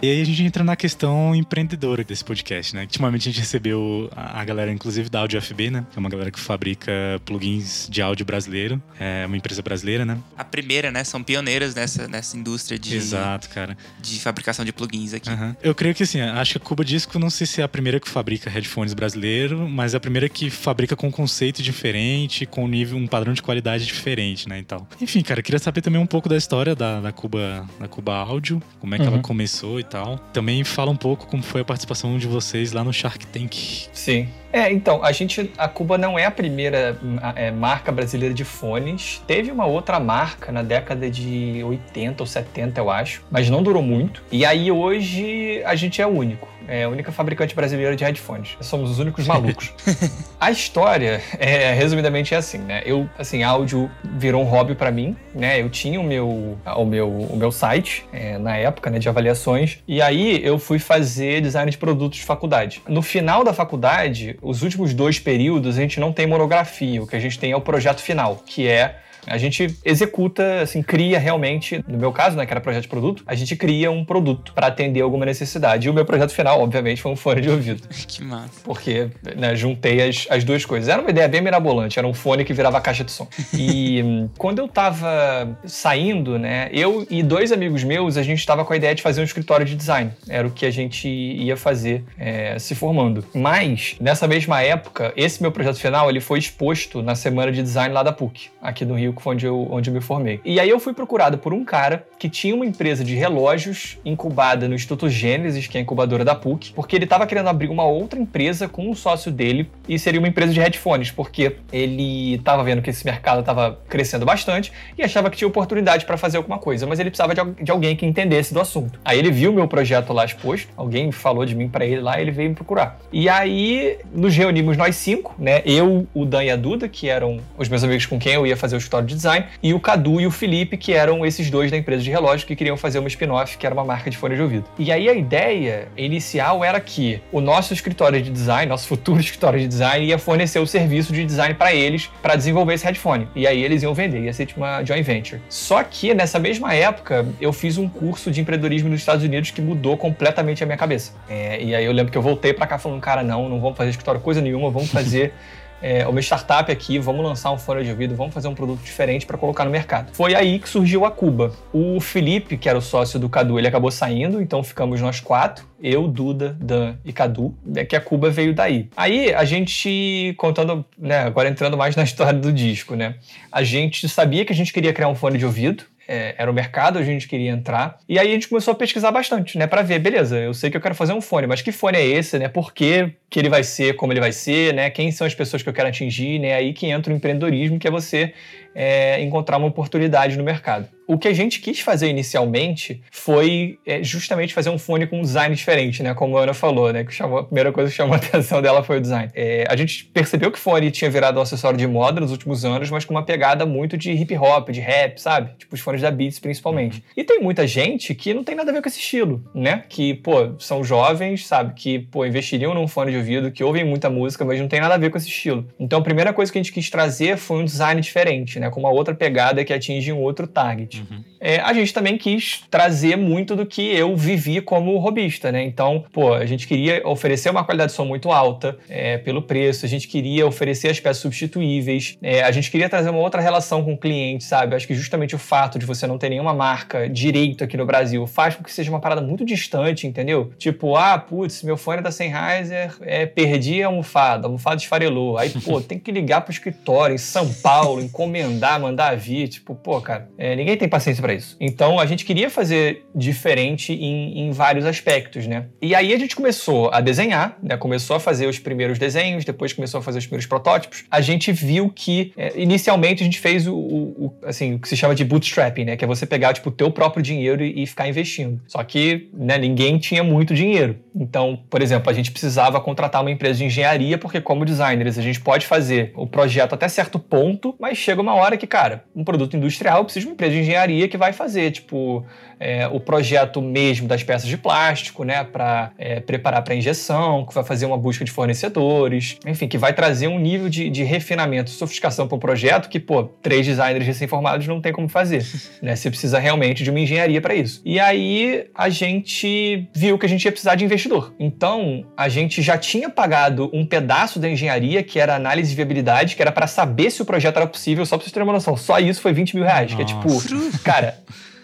[0.03, 2.83] E aí a gente entra na questão empreendedora desse podcast, né?
[2.83, 5.87] Ultimamente a gente recebeu a galera, inclusive, da Audio FB, né?
[5.93, 6.91] Que é uma galera que fabrica
[7.27, 8.83] plugins de áudio brasileiro.
[8.99, 10.17] É uma empresa brasileira, né?
[10.39, 11.05] A primeira, né?
[11.05, 12.97] São pioneiras nessa, nessa indústria de...
[12.97, 13.77] Exato, cara.
[14.01, 15.29] De fabricação de plugins aqui.
[15.29, 15.55] Uhum.
[15.63, 18.01] Eu creio que, assim, acho que a Cuba Disco, não sei se é a primeira
[18.01, 22.65] que fabrica headphones brasileiro, mas é a primeira que fabrica com um conceito diferente, com
[22.65, 24.61] um nível, um padrão de qualidade diferente, né?
[24.61, 24.89] E tal.
[24.99, 28.63] Enfim, cara, queria saber também um pouco da história da, da Cuba, da Cuba Áudio,
[28.79, 29.13] como é que uhum.
[29.13, 30.19] ela começou e tal.
[30.33, 33.55] Também fala um pouco como foi a participação de vocês lá no Shark Tank.
[33.93, 34.29] Sim.
[34.53, 36.99] É, então, a gente, a Cuba não é a primeira
[37.37, 39.23] é, marca brasileira de fones.
[39.27, 43.83] Teve uma outra marca na década de 80 ou 70, eu acho, mas não durou
[43.83, 44.23] muito.
[44.31, 46.49] E aí hoje a gente é o único.
[46.69, 48.57] É a única fabricante brasileira de headphones.
[48.61, 49.73] Somos os únicos malucos.
[50.39, 52.83] a história, é, resumidamente, é assim, né?
[52.87, 55.61] Eu, assim, áudio virou um hobby para mim, né?
[55.61, 59.79] Eu tinha o meu, o meu, o meu site é, na época, né, de avaliações.
[59.89, 62.81] E aí eu fui fazer design de produtos de faculdade.
[62.89, 67.03] No final da faculdade, os últimos dois períodos, a gente não tem monografia.
[67.03, 70.83] O que a gente tem é o projeto final, que é a gente executa, assim,
[70.83, 74.05] cria realmente, no meu caso, né, que era projeto de produto, a gente cria um
[74.05, 75.87] produto para atender alguma necessidade.
[75.87, 77.83] E o meu projeto final, obviamente, foi um fone de ouvido.
[78.07, 78.61] que massa.
[78.65, 80.89] Porque, né, juntei as, as duas coisas.
[80.89, 83.29] Era uma ideia bem mirabolante, era um fone que virava caixa de som.
[83.55, 88.73] E quando eu tava saindo, né, eu e dois amigos meus, a gente tava com
[88.73, 90.11] a ideia de fazer um escritório de design.
[90.29, 93.25] Era o que a gente ia fazer é, se formando.
[93.35, 97.93] Mas, nessa mesma época, esse meu projeto final, ele foi exposto na semana de design
[97.95, 100.41] lá da PUC, aqui no Rio foi onde eu, onde eu me formei.
[100.45, 104.69] E aí eu fui procurado por um cara que tinha uma empresa de relógios incubada
[104.69, 107.85] no Instituto Gênesis, que é a incubadora da PUC, porque ele estava querendo abrir uma
[107.85, 112.63] outra empresa com um sócio dele e seria uma empresa de headphones, porque ele estava
[112.63, 116.59] vendo que esse mercado estava crescendo bastante e achava que tinha oportunidade para fazer alguma
[116.59, 119.01] coisa, mas ele precisava de, de, alguém que entendesse do assunto.
[119.05, 122.31] Aí ele viu meu projeto lá exposto, alguém falou de mim para ele lá, ele
[122.31, 122.99] veio me procurar.
[123.13, 125.63] E aí nos reunimos nós cinco, né?
[125.65, 128.57] Eu, o Dan e a Duda, que eram os meus amigos com quem eu ia
[128.57, 131.71] fazer o escritório de design, e o Cadu e o Felipe, que eram esses dois
[131.71, 134.37] da empresa de relógio que queriam fazer uma spin-off, que era uma marca de fone
[134.37, 134.65] de ouvido.
[134.79, 139.61] E aí a ideia inicial era que o nosso escritório de design, nosso futuro escritório
[139.61, 143.29] de design, ia fornecer o serviço de design para eles para desenvolver esse headphone.
[143.35, 145.41] E aí eles iam vender, ia ser tipo uma joint venture.
[145.49, 149.61] Só que nessa mesma época eu fiz um curso de empreendedorismo nos Estados Unidos que
[149.61, 151.13] mudou completamente a minha cabeça.
[151.29, 153.77] É, e aí eu lembro que eu voltei para cá falando, cara, não, não vamos
[153.77, 155.33] fazer escritório coisa nenhuma, vamos fazer
[155.83, 159.27] é, uma startup aqui, vamos lançar um fone de ouvido, vamos fazer um produto diferente
[159.27, 160.11] para colocar no mercado.
[160.13, 161.53] Foi aí que surgiu a Cuba.
[161.73, 165.65] O Felipe, que era o sócio do Cadu, ele acabou saindo, então ficamos nós quatro,
[165.83, 168.89] eu, Duda, Dan e Cadu, é que a Cuba veio daí.
[168.97, 173.15] Aí a gente, contando, né, agora entrando mais na história do disco, né,
[173.51, 176.55] a gente sabia que a gente queria criar um fone de ouvido, é, era o
[176.55, 177.97] mercado, a gente queria entrar.
[178.09, 179.69] E aí a gente começou a pesquisar bastante, né?
[179.69, 182.05] Para ver, beleza, eu sei que eu quero fazer um fone, mas que fone é
[182.05, 182.49] esse, né?
[182.49, 184.91] Por que, que ele vai ser, como ele vai ser, né?
[184.91, 186.55] Quem são as pessoas que eu quero atingir, né?
[186.55, 188.35] Aí que entra o empreendedorismo, que é você
[188.75, 190.89] é, encontrar uma oportunidade no mercado.
[191.11, 195.23] O que a gente quis fazer inicialmente foi é, justamente fazer um fone com um
[195.23, 196.15] design diferente, né?
[196.15, 197.03] Como a Ana falou, né?
[197.03, 199.29] Que chamou, a primeira coisa que chamou a atenção dela foi o design.
[199.35, 202.65] É, a gente percebeu que o fone tinha virado um acessório de moda nos últimos
[202.65, 205.51] anos, mas com uma pegada muito de hip hop, de rap, sabe?
[205.59, 206.99] Tipo os fones da Beats, principalmente.
[206.99, 207.03] Uhum.
[207.17, 209.83] E tem muita gente que não tem nada a ver com esse estilo, né?
[209.89, 211.75] Que, pô, são jovens, sabe?
[211.75, 214.95] Que, pô, investiriam num fone de ouvido, que ouvem muita música, mas não tem nada
[214.95, 215.67] a ver com esse estilo.
[215.77, 218.71] Então a primeira coisa que a gente quis trazer foi um design diferente, né?
[218.71, 221.05] Com uma outra pegada que atinge um outro target.
[221.11, 221.25] Uhum.
[221.41, 225.65] É, a gente também quis trazer muito do que eu vivi como robista, né?
[225.65, 229.87] Então, pô, a gente queria oferecer uma qualidade de som muito alta é, pelo preço,
[229.87, 233.83] a gente queria oferecer as peças substituíveis, é, a gente queria trazer uma outra relação
[233.83, 234.77] com o cliente, sabe?
[234.77, 238.27] Acho que justamente o fato de você não ter nenhuma marca direito aqui no Brasil
[238.27, 240.53] faz com que seja uma parada muito distante, entendeu?
[240.59, 245.39] Tipo, ah, putz, meu fone da Sennheiser, é, perdi a almofada, a almofada esfarelou.
[245.39, 249.49] Aí, pô, tem que ligar pro escritório em São Paulo, encomendar, mandar vir.
[249.49, 251.57] Tipo, pô, cara, é, ninguém tem paciência para isso.
[251.61, 255.67] Então a gente queria fazer diferente em, em, vários aspectos, né?
[255.81, 257.77] E aí a gente começou a desenhar, né?
[257.77, 261.05] Começou a fazer os primeiros desenhos, depois começou a fazer os primeiros protótipos.
[261.11, 264.89] A gente viu que é, inicialmente a gente fez o, o, o, assim, o que
[264.89, 265.97] se chama de bootstrapping, né?
[265.97, 268.61] Que é você pegar tipo o teu próprio dinheiro e, e ficar investindo.
[268.67, 270.97] Só que né, ninguém tinha muito dinheiro.
[271.15, 275.23] Então, por exemplo, a gente precisava contratar uma empresa de engenharia porque como designers a
[275.23, 279.25] gente pode fazer o projeto até certo ponto, mas chega uma hora que, cara, um
[279.25, 282.25] produto industrial precisa de uma empresa de engenharia que vai fazer, tipo,
[282.61, 287.55] é, o projeto mesmo das peças de plástico, né, para é, preparar para injeção, que
[287.55, 291.71] vai fazer uma busca de fornecedores, enfim, que vai trazer um nível de, de refinamento
[291.71, 295.45] e sofisticação para o projeto que, pô, três designers recém-formados não tem como fazer,
[295.81, 295.97] né?
[295.97, 297.81] Você precisa realmente de uma engenharia para isso.
[297.85, 301.33] E aí a gente viu que a gente ia precisar de investidor.
[301.39, 306.37] Então, a gente já tinha pagado um pedaço da engenharia, que era análise de viabilidade,
[306.37, 308.77] que era para saber se o projeto era possível, só para vocês terem uma noção.
[308.77, 309.97] Só isso foi 20 mil reais, Nossa.
[309.97, 311.19] que é tipo, cara,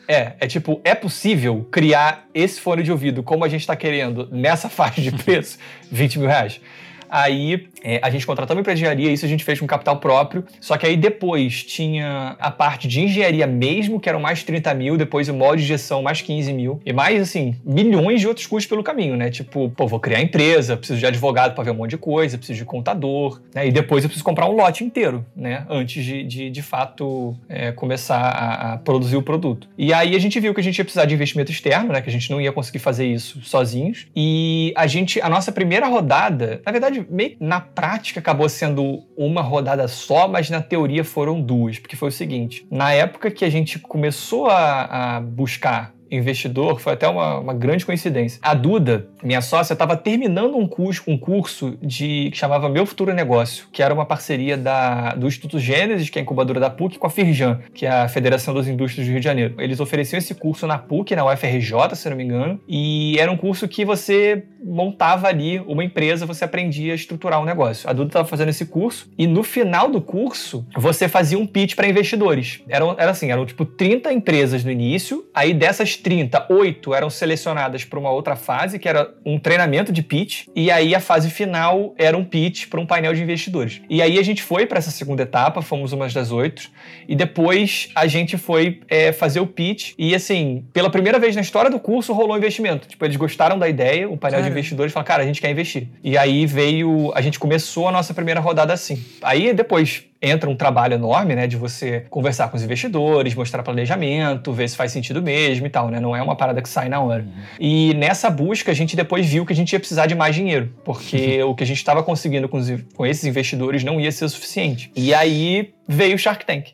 [0.08, 4.28] é, é tipo, é possível criar esse fone de ouvido como a gente está querendo
[4.30, 5.58] nessa faixa de preço,
[5.90, 6.60] 20 mil reais?
[7.08, 10.44] Aí é, a gente contratou uma engenharia, isso a gente fez com capital próprio.
[10.60, 14.96] Só que aí depois tinha a parte de engenharia mesmo, que eram mais 30 mil,
[14.96, 16.80] depois o modo de injeção mais 15 mil.
[16.84, 19.30] E mais, assim, milhões de outros custos pelo caminho, né?
[19.30, 22.58] Tipo, pô, vou criar empresa, preciso de advogado para ver um monte de coisa, preciso
[22.58, 23.66] de contador, né?
[23.66, 25.64] E depois eu preciso comprar um lote inteiro, né?
[25.68, 29.68] Antes de, de, de fato, é, começar a, a, produzir o produto.
[29.76, 32.00] E aí a gente viu que a gente ia precisar de investimento externo, né?
[32.00, 34.06] Que a gente não ia conseguir fazer isso sozinhos.
[34.14, 39.42] E a gente, a nossa primeira rodada, na verdade, meio na prática acabou sendo uma
[39.42, 43.50] rodada só, mas na teoria foram duas, porque foi o seguinte: na época que a
[43.50, 48.38] gente começou a, a buscar investidor, foi até uma, uma grande coincidência.
[48.42, 53.12] A Duda, minha sócia, estava terminando um curso, um curso de que chamava Meu Futuro
[53.12, 56.98] Negócio, que era uma parceria da, do Instituto Gênesis, que é a incubadora da PUC,
[56.98, 59.54] com a Firjan, que é a Federação das Indústrias do Rio de Janeiro.
[59.58, 63.36] Eles ofereciam esse curso na PUC, na UFRJ, se não me engano, e era um
[63.36, 67.88] curso que você montava ali uma empresa, você aprendia a estruturar um negócio.
[67.88, 71.74] A Duda estava fazendo esse curso e no final do curso você fazia um pitch
[71.74, 72.62] para investidores.
[72.68, 77.10] Eram, era assim, eram tipo 30 empresas no início, aí dessas das 30, 8 eram
[77.10, 81.30] selecionadas para uma outra fase, que era um treinamento de pitch, e aí a fase
[81.30, 83.80] final era um pitch para um painel de investidores.
[83.88, 86.70] E aí a gente foi para essa segunda etapa, fomos umas das oito,
[87.08, 91.42] e depois a gente foi é, fazer o pitch, e assim, pela primeira vez na
[91.42, 92.86] história do curso rolou investimento.
[92.86, 95.88] Tipo, eles gostaram da ideia, o painel de investidores falou, cara, a gente quer investir.
[96.02, 99.02] E aí veio, a gente começou a nossa primeira rodada assim.
[99.22, 104.52] Aí depois entra um trabalho enorme, né, de você conversar com os investidores, mostrar planejamento,
[104.52, 106.00] ver se faz sentido mesmo e tal, né?
[106.00, 107.22] Não é uma parada que sai na hora.
[107.22, 107.42] Uhum.
[107.60, 110.72] E nessa busca a gente depois viu que a gente ia precisar de mais dinheiro,
[110.84, 111.50] porque uhum.
[111.50, 114.28] o que a gente estava conseguindo com, os, com esses investidores não ia ser o
[114.28, 114.90] suficiente.
[114.94, 116.72] E aí veio o Shark Tank.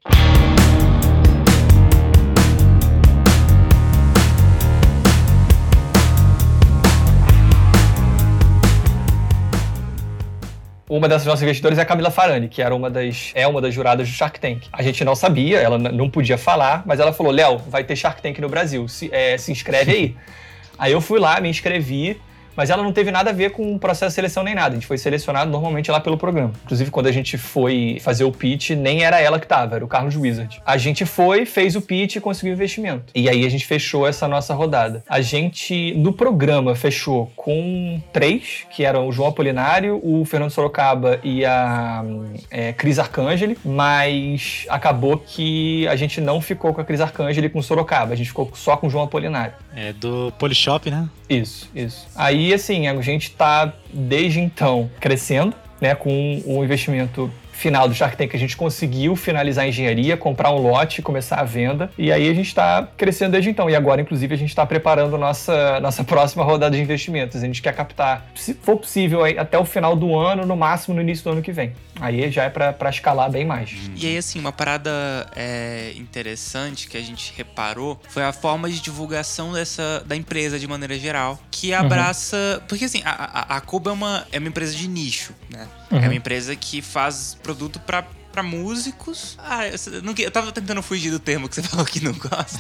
[10.97, 13.73] Uma dessas nossas investidoras é a Camila Farani, que era uma das, é uma das
[13.73, 14.67] juradas do Shark Tank.
[14.71, 18.21] A gente não sabia, ela não podia falar, mas ela falou: Léo, vai ter Shark
[18.21, 20.17] Tank no Brasil, se, é, se inscreve aí.
[20.79, 22.21] aí eu fui lá, me inscrevi.
[22.57, 24.71] Mas ela não teve nada a ver com o processo de seleção nem nada.
[24.71, 26.53] A gente foi selecionado normalmente lá pelo programa.
[26.65, 29.89] Inclusive, quando a gente foi fazer o pitch, nem era ela que tava, era o
[29.89, 30.61] Carlos Wizard.
[30.65, 33.13] A gente foi, fez o pitch e conseguiu investimento.
[33.15, 35.03] E aí a gente fechou essa nossa rodada.
[35.09, 41.19] A gente, no programa, fechou com três, que eram o João Apolinário, o Fernando Sorocaba
[41.23, 42.05] e a
[42.51, 47.51] é, Cris Arcangeli, mas acabou que a gente não ficou com a Cris Arcangeli e
[47.51, 48.13] com o Sorocaba.
[48.13, 49.55] A gente ficou só com o João Apolinário.
[49.75, 51.09] É do Polishop, né?
[51.29, 52.07] Isso, isso.
[52.15, 58.17] Aí, assim, a gente está desde então crescendo, né, com um investimento final do Shark
[58.17, 61.91] Tank a gente conseguiu finalizar a engenharia, comprar um lote, começar a venda.
[61.97, 63.69] E aí a gente está crescendo desde então.
[63.71, 67.43] E agora, inclusive, a gente está preparando nossa, nossa próxima rodada de investimentos.
[67.43, 71.01] A gente quer captar, se for possível, até o final do ano, no máximo no
[71.01, 71.73] início do ano que vem.
[72.01, 73.71] Aí já é para escalar bem mais.
[73.97, 74.91] E aí, assim, uma parada
[75.37, 80.67] é, interessante que a gente reparou foi a forma de divulgação dessa, da empresa de
[80.67, 81.79] maneira geral, que uhum.
[81.79, 82.37] abraça.
[82.37, 82.67] Uhum.
[82.67, 85.69] Porque, assim, a, a, a Cuba é uma, é uma empresa de nicho, né?
[85.91, 85.99] Uhum.
[85.99, 89.37] É uma empresa que faz produto para para músicos.
[89.39, 92.59] Ah, eu, não, eu tava tentando fugir do termo que você falou que não gosta.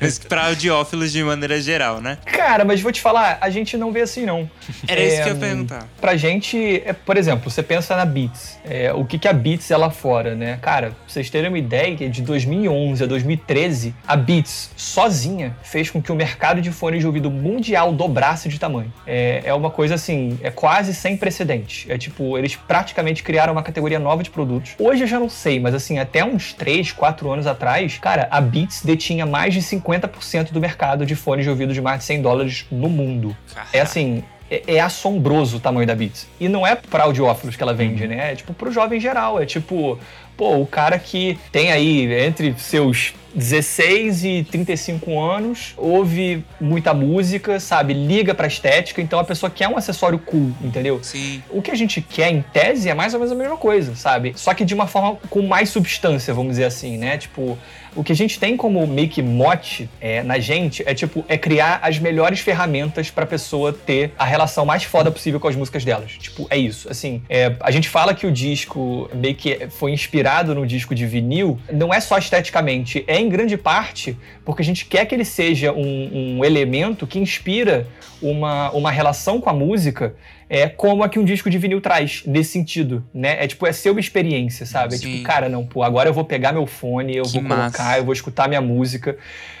[0.00, 2.18] mas pra audiófilos de maneira geral, né?
[2.26, 4.50] Cara, mas vou te falar, a gente não vê assim, não.
[4.86, 5.88] Era é, isso que eu ia perguntar.
[6.00, 8.58] Pra gente, é, por exemplo, você pensa na Beats.
[8.64, 10.58] É, o que, que a Beats é lá fora, né?
[10.60, 16.02] Cara, pra vocês terem uma ideia, de 2011 a 2013, a Beats sozinha fez com
[16.02, 18.92] que o mercado de fones de ouvido mundial dobrasse de tamanho.
[19.06, 21.90] É, é uma coisa assim, é quase sem precedente.
[21.90, 24.74] É tipo, eles praticamente criaram uma categoria nova de produtos.
[24.78, 28.82] Hoje já não sei, mas assim, até uns 3, 4 anos atrás, cara, a Beats
[28.82, 32.66] detinha mais de 50% do mercado de fones de ouvido de mais de 100 dólares
[32.70, 33.36] no mundo.
[33.72, 36.28] É assim, é, é, assombroso o tamanho da Beats.
[36.38, 38.32] E não é para audiófilos que ela vende, né?
[38.32, 39.40] É tipo pro jovem geral.
[39.40, 39.98] É tipo,
[40.36, 47.58] pô, o cara que tem aí entre seus 16 e 35 anos, ouve muita música,
[47.58, 47.94] sabe?
[47.94, 51.00] Liga pra estética, então a pessoa quer um acessório cool, entendeu?
[51.02, 51.42] Sim.
[51.48, 54.34] O que a gente quer, em tese, é mais ou menos a mesma coisa, sabe?
[54.36, 57.16] Só que de uma forma com mais substância, vamos dizer assim, né?
[57.16, 57.56] Tipo,
[57.94, 61.36] o que a gente tem como meio que mote é, na gente é tipo é
[61.36, 65.56] criar as melhores ferramentas para a pessoa ter a relação mais foda possível com as
[65.56, 66.12] músicas delas.
[66.12, 66.90] Tipo, é isso.
[66.90, 71.06] Assim, é, a gente fala que o disco meio que foi inspirado no disco de
[71.06, 75.24] vinil, não é só esteticamente, é em grande parte porque a gente quer que ele
[75.24, 77.86] seja um, um elemento que inspira
[78.20, 80.14] uma, uma relação com a música
[80.54, 83.42] é como a que um disco de vinil traz, nesse sentido, né?
[83.42, 84.96] É tipo, é ser uma experiência, sabe?
[84.96, 87.78] É tipo, cara, não, pô, agora eu vou pegar meu fone, eu que vou massa.
[87.78, 89.16] colocar, eu vou escutar minha música.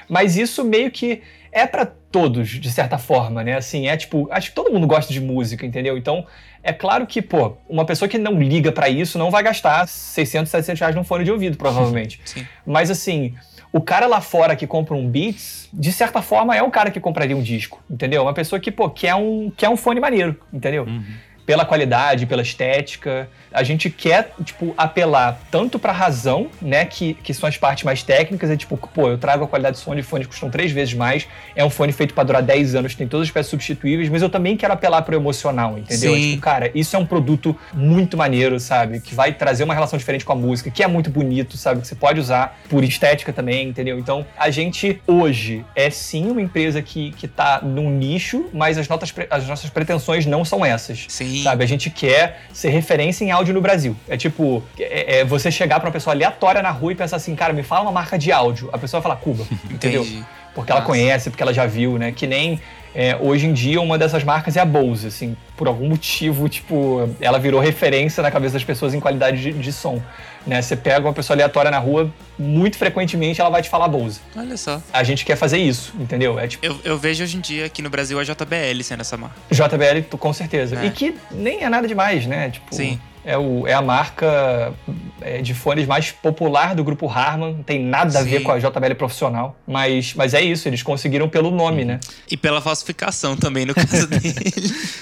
[0.06, 3.56] Mas isso meio que é para todos, de certa forma, né?
[3.56, 5.96] Assim, é tipo, acho que todo mundo gosta de música, entendeu?
[5.96, 6.26] Então,
[6.62, 10.50] é claro que, pô, uma pessoa que não liga para isso não vai gastar 600,
[10.50, 12.20] 700 reais num fone de ouvido, provavelmente.
[12.22, 12.46] Sim.
[12.66, 13.34] Mas, assim,
[13.72, 17.00] o cara lá fora que compra um Beats, de certa forma é um cara que
[17.00, 18.22] compraria um disco, entendeu?
[18.22, 20.84] Uma pessoa que, pô, quer um, quer um fone maneiro, entendeu?
[20.84, 21.02] Uhum.
[21.44, 27.32] Pela qualidade, pela estética a gente quer, tipo, apelar tanto pra razão, né, que, que
[27.34, 30.02] são as partes mais técnicas, é tipo, pô, eu trago a qualidade de som de
[30.02, 33.06] fones que custam três vezes mais, é um fone feito para durar 10 anos, tem
[33.06, 36.14] todas as peças substituíveis, mas eu também quero apelar pro emocional, entendeu?
[36.14, 39.00] É, tipo, cara, isso é um produto muito maneiro, sabe?
[39.00, 41.80] Que vai trazer uma relação diferente com a música, que é muito bonito, sabe?
[41.80, 43.98] Que você pode usar por estética também, entendeu?
[43.98, 48.88] Então, a gente hoje é sim uma empresa que, que tá num nicho, mas as,
[48.88, 51.06] notas, as nossas pretensões não são essas.
[51.08, 51.31] Sim.
[51.40, 51.64] Sabe?
[51.64, 53.96] A gente quer ser referência em áudio no Brasil.
[54.08, 57.34] É tipo, é, é você chegar pra uma pessoa aleatória na rua e pensar assim,
[57.34, 58.68] cara, me fala uma marca de áudio.
[58.72, 60.06] A pessoa vai falar Cuba, entendeu?
[60.54, 60.92] porque ela Nossa.
[60.92, 62.12] conhece, porque ela já viu, né?
[62.12, 62.60] Que nem
[62.94, 67.08] é, hoje em dia uma dessas marcas é a Bose, assim, por algum motivo, tipo,
[67.20, 70.00] ela virou referência na cabeça das pessoas em qualidade de, de som.
[70.46, 70.60] Né?
[70.60, 74.20] Você pega uma pessoa aleatória na rua, muito frequentemente ela vai te falar Bose.
[74.36, 74.82] Olha só.
[74.92, 76.38] A gente quer fazer isso, entendeu?
[76.38, 79.16] É tipo Eu, eu vejo hoje em dia aqui no Brasil a JBL sendo essa
[79.16, 79.36] marca.
[79.50, 80.78] JBL, com certeza.
[80.80, 80.86] É.
[80.86, 82.50] E que nem é nada demais, né?
[82.50, 82.98] Tipo, Sim.
[83.24, 84.74] É, o, é a marca
[85.20, 88.42] é, de fones mais popular do grupo Harman, não tem nada a ver Sim.
[88.42, 92.00] com a JBL profissional, mas, mas é isso, eles conseguiram pelo nome, né?
[92.28, 94.34] E pela falsificação também, no caso dele.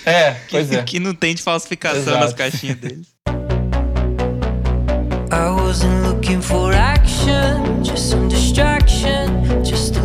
[0.04, 0.82] É, pois é.
[0.82, 2.18] que não tem de falsificação Exato.
[2.18, 3.02] nas caixinhas dele.
[5.32, 10.02] I wasn't looking for action, just some distraction, just a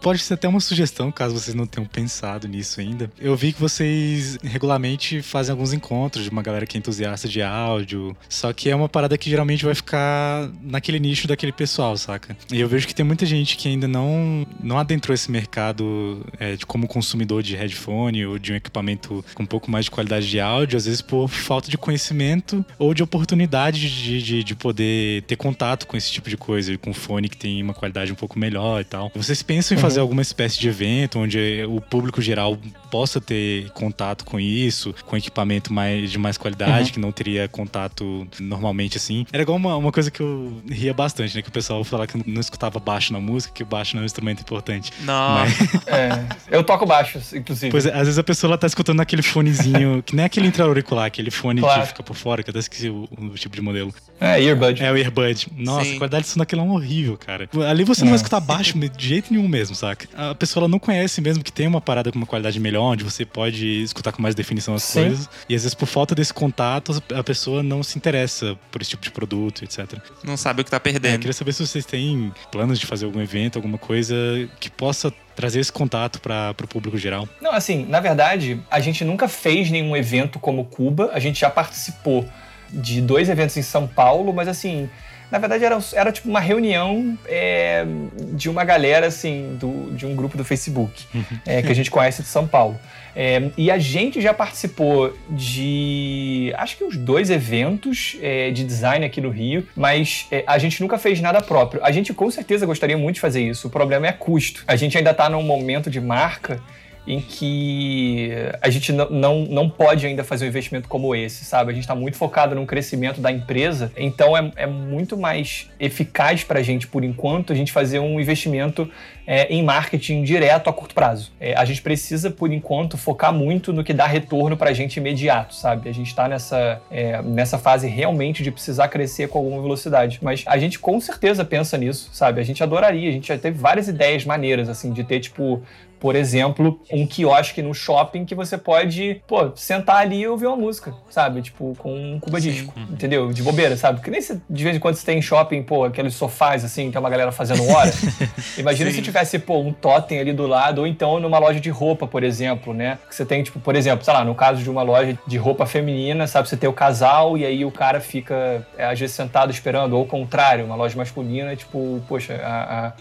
[0.00, 3.10] Pode ser até uma sugestão, caso vocês não tenham pensado nisso ainda.
[3.18, 7.42] Eu vi que vocês regularmente fazem alguns encontros de uma galera que é entusiasta de
[7.42, 8.16] áudio.
[8.28, 12.36] Só que é uma parada que geralmente vai ficar naquele nicho daquele pessoal, saca?
[12.52, 16.56] E eu vejo que tem muita gente que ainda não, não adentrou esse mercado é,
[16.56, 20.28] de como consumidor de headphone ou de um equipamento com um pouco mais de qualidade
[20.28, 25.22] de áudio, às vezes por falta de conhecimento ou de oportunidade de, de, de poder
[25.22, 28.38] ter contato com esse tipo de coisa, com fone que tem uma qualidade um pouco
[28.38, 29.10] melhor e tal.
[29.14, 32.58] Vocês pensam em fazer alguma espécie de evento onde o público geral
[32.90, 38.26] possa ter contato com isso, com equipamento mais, de mais qualidade, que não teria contato
[38.40, 39.26] normalmente assim?
[39.32, 41.42] Era igual uma, uma coisa que eu ria bastante, né?
[41.42, 44.04] Que o pessoal falava que não escutava baixo na música, que o baixo não é
[44.04, 44.92] um instrumento importante.
[45.02, 45.38] Não.
[45.86, 47.70] É, eu toco baixo, inclusive.
[47.70, 51.06] Pois é, às vezes a pessoa ela tá escutando aquele fonezinho, que nem aquele intra-auricular,
[51.06, 51.80] aquele fone Claro.
[51.82, 53.92] que fica por fora, que eu até esqueci o, o tipo de modelo.
[54.20, 54.82] É, earbud.
[54.82, 55.46] É o earbud.
[55.56, 55.94] Nossa, Sim.
[55.94, 57.48] a qualidade de som daquele é um horrível, cara.
[57.68, 58.10] Ali você não É.
[58.10, 60.08] vai escutar baixo de jeito nenhum mesmo, saca?
[60.14, 63.04] A pessoa ela não conhece mesmo que tem uma parada com uma qualidade melhor, onde
[63.04, 65.00] você pode escutar com mais definição as Sim.
[65.02, 65.30] coisas.
[65.48, 69.02] E às vezes por falta desse contato, a pessoa não se interessa por esse tipo
[69.02, 69.94] de produto, etc.
[70.24, 71.18] Não sabe o que tá É, eu perdendo.
[71.20, 74.14] queria saber se vocês têm planos de fazer algum evento, alguma coisa
[74.60, 77.28] que possa trazer esse contato para o público geral.
[77.40, 81.48] Não, assim, na verdade, a gente nunca fez nenhum evento como Cuba, a gente já
[81.48, 82.28] participou
[82.70, 84.90] de dois eventos em São Paulo, mas assim,
[85.30, 87.84] na verdade era, era tipo uma reunião é,
[88.32, 91.06] de uma galera, assim, do, de um grupo do Facebook,
[91.46, 92.78] é, que a gente conhece de São Paulo.
[93.14, 99.04] É, e a gente já participou de acho que uns dois eventos é, de design
[99.04, 101.82] aqui no Rio, mas é, a gente nunca fez nada próprio.
[101.84, 103.66] A gente com certeza gostaria muito de fazer isso.
[103.66, 104.62] O problema é custo.
[104.66, 106.60] A gente ainda está num momento de marca
[107.08, 108.30] em que
[108.60, 111.70] a gente não, não, pode ainda fazer um investimento como esse, sabe?
[111.70, 116.44] A gente está muito focado no crescimento da empresa, então é, é muito mais eficaz
[116.44, 118.90] para a gente, por enquanto, a gente fazer um investimento
[119.26, 121.32] é, em marketing direto a curto prazo.
[121.40, 124.98] É, a gente precisa, por enquanto, focar muito no que dá retorno para a gente
[124.98, 125.88] imediato, sabe?
[125.88, 130.44] A gente está nessa, é, nessa fase realmente de precisar crescer com alguma velocidade, mas
[130.46, 132.38] a gente com certeza pensa nisso, sabe?
[132.38, 135.62] A gente adoraria, a gente já teve várias ideias maneiras, assim, de ter, tipo,
[136.00, 140.56] por exemplo, um quiosque no shopping que você pode, pô, sentar ali e ouvir uma
[140.56, 141.42] música, sabe?
[141.42, 143.32] Tipo, com um cuba disco, entendeu?
[143.32, 143.98] De bobeira, sabe?
[143.98, 146.90] Porque nem se, de vez em quando você tem em shopping, pô, aqueles sofás assim,
[146.90, 147.90] que é uma galera fazendo hora.
[148.56, 148.96] Imagina Sim.
[148.96, 152.22] se tivesse, pô, um totem ali do lado, ou então numa loja de roupa, por
[152.22, 152.98] exemplo, né?
[153.08, 155.66] Que você tem, tipo, por exemplo, sei lá, no caso de uma loja de roupa
[155.66, 156.48] feminina, sabe?
[156.48, 160.02] Você tem o casal e aí o cara fica, é, às vezes, sentado esperando, ou
[160.04, 162.92] o contrário, uma loja masculina, tipo, poxa, a- a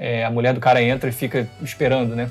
[0.00, 2.28] é, a mulher do cara entra e fica esperando, né?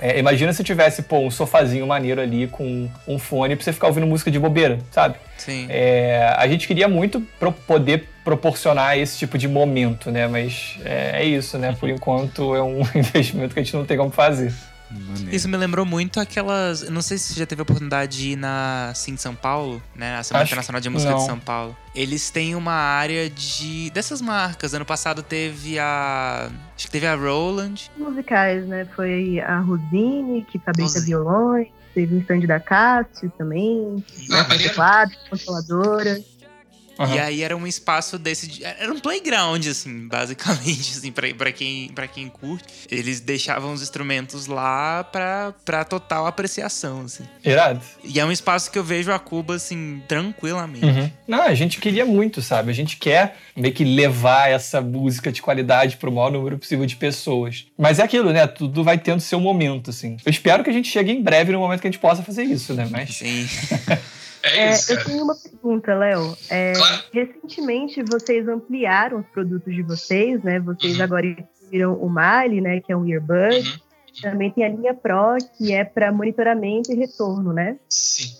[0.00, 3.88] É, imagina se tivesse, pô, um sofazinho maneiro ali com um fone pra você ficar
[3.88, 5.16] ouvindo música de bobeira, sabe?
[5.36, 5.66] Sim.
[5.68, 10.26] É, a gente queria muito pro- poder proporcionar esse tipo de momento, né?
[10.26, 11.76] Mas é, é isso, né?
[11.78, 14.52] Por enquanto é um investimento que a gente não tem como fazer.
[14.90, 15.34] Maneiro.
[15.34, 16.88] Isso me lembrou muito aquelas.
[16.88, 20.16] Não sei se você já teve a oportunidade de ir na Sim São Paulo, né?
[20.16, 21.18] A Semana Acho Internacional de Música não.
[21.18, 21.76] de São Paulo.
[21.94, 23.90] Eles têm uma área de.
[23.90, 24.72] dessas marcas.
[24.74, 26.50] Ano passado teve a.
[26.76, 27.74] Acho que teve a Roland.
[27.96, 28.86] musicais, né?
[28.96, 31.06] Foi a Rosine, que fabrica Rosine.
[31.06, 34.62] violões, teve um stand da Cássio também, Ah, né, maneiro.
[34.70, 36.20] teclado, consoladora.
[36.98, 37.14] Aham.
[37.14, 38.46] E aí era um espaço desse.
[38.48, 42.64] de- Era um playground, assim, basicamente, assim, pra, pra, quem, pra quem curte.
[42.90, 47.24] Eles deixavam os instrumentos lá pra, pra total apreciação, assim.
[47.44, 47.80] Irado.
[48.02, 50.84] E é um espaço que eu vejo a Cuba, assim, tranquilamente.
[50.84, 51.10] Uhum.
[51.26, 52.70] Não, a gente queria muito, sabe?
[52.70, 56.96] A gente quer meio que levar essa música de qualidade pro maior número possível de
[56.96, 57.66] pessoas.
[57.78, 58.46] Mas é aquilo, né?
[58.46, 60.16] Tudo vai tendo seu momento, assim.
[60.24, 62.42] Eu espero que a gente chegue em breve no momento que a gente possa fazer
[62.44, 62.88] isso, né?
[62.90, 63.16] Mas.
[63.16, 63.46] Sim.
[64.42, 66.36] É É, isso, eu tenho uma pergunta, Léo.
[66.50, 67.02] É, Claro.
[67.12, 70.58] recentemente vocês ampliaram os produtos de vocês, né?
[70.60, 71.04] Vocês Uhum.
[71.04, 72.80] agora incluíram o Mali, né?
[72.80, 73.56] Que é um earbud.
[73.58, 73.88] Uhum.
[74.22, 77.76] Também tem a linha Pro, que é para monitoramento e retorno, né?
[77.88, 78.38] Sim.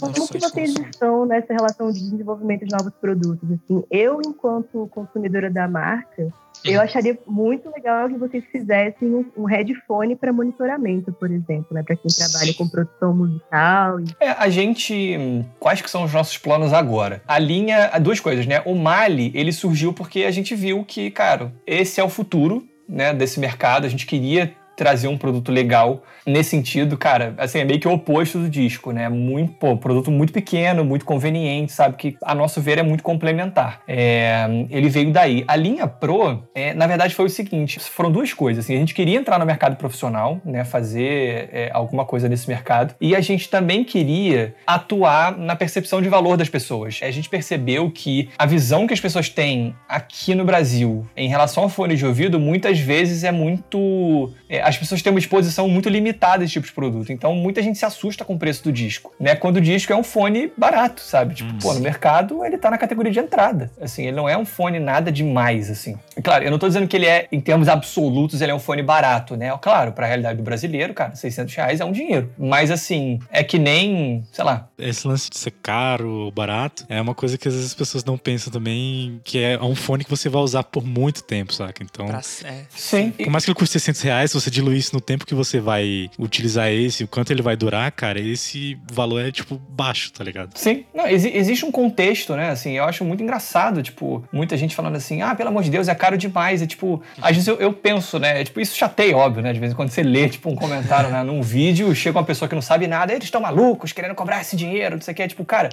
[0.00, 3.48] Como que vocês estão nessa relação de desenvolvimento de novos produtos?
[3.52, 6.32] Assim, eu, enquanto consumidora da marca,
[6.64, 11.82] eu acharia muito legal que vocês fizessem um, um headphone para monitoramento, por exemplo, né?
[11.82, 14.00] Para quem trabalha com produção musical.
[14.00, 14.04] E...
[14.20, 15.16] É, a gente.
[15.18, 17.22] hum, Quais que são os nossos planos agora?
[17.26, 17.90] A linha.
[18.00, 18.62] Duas coisas, né?
[18.64, 23.14] O Mali, ele surgiu porque a gente viu que, cara, esse é o futuro, né,
[23.14, 23.86] desse mercado.
[23.86, 27.92] A gente queria trazer um produto legal nesse sentido, cara, assim, é meio que o
[27.92, 29.08] oposto do disco, né?
[29.08, 31.96] Muito, pô, produto muito pequeno, muito conveniente, sabe?
[31.96, 33.82] Que a nosso ver é muito complementar.
[33.86, 35.44] É, ele veio daí.
[35.48, 38.64] A linha Pro, é, na verdade, foi o seguinte: foram duas coisas.
[38.64, 40.64] Assim, a gente queria entrar no mercado profissional, né?
[40.64, 42.94] Fazer é, alguma coisa nesse mercado.
[43.00, 47.00] E a gente também queria atuar na percepção de valor das pessoas.
[47.02, 51.64] A gente percebeu que a visão que as pessoas têm aqui no Brasil em relação
[51.64, 54.32] ao fone de ouvido, muitas vezes é muito.
[54.48, 57.12] é, as pessoas têm uma exposição muito limitada a esse tipo de produto.
[57.12, 59.34] Então, muita gente se assusta com o preço do disco, né?
[59.34, 61.34] Quando o disco é um fone barato, sabe?
[61.34, 63.70] Tipo, Hum, pô, no mercado ele tá na categoria de entrada.
[63.80, 65.96] Assim, ele não é um fone nada demais, assim.
[66.16, 68.58] E, Claro, eu não tô dizendo que ele é, em termos absolutos, ele é um
[68.58, 69.50] fone barato, né?
[69.60, 72.30] Claro, pra realidade do brasileiro, cara, 600 reais é um dinheiro.
[72.38, 77.00] Mas, assim, é que nem, sei lá, Esse lance de ser caro ou barato é
[77.00, 80.10] uma coisa que às vezes as pessoas não pensam também, que é um fone que
[80.10, 81.82] você vai usar por muito tempo, saca?
[81.82, 82.64] Então, Pra- é.
[82.70, 83.10] sim.
[83.10, 85.60] por mais que ele custe 600 reais, se você diluir isso no tempo que você
[85.60, 90.22] vai utilizar esse, o quanto ele vai durar, cara, esse valor é, tipo, baixo, tá
[90.22, 90.56] ligado?
[90.56, 92.50] Sim, não, exi- existe um contexto, né?
[92.50, 95.88] Assim, eu acho muito engraçado, tipo, muita gente falando assim, ah, pelo amor de Deus,
[95.88, 96.62] é caro demais.
[96.62, 98.40] É tipo, às vezes eu, eu penso, né?
[98.40, 99.52] é, tipo, isso chateia, óbvio, né?
[99.52, 102.48] De vez em quando você lê, tipo, um comentário né, num vídeo, chega uma pessoa
[102.48, 105.22] que não sabe nada, eles estão malucos, querendo cobrar esse dinheiro, não sei o que.
[105.22, 105.70] É tipo, cara,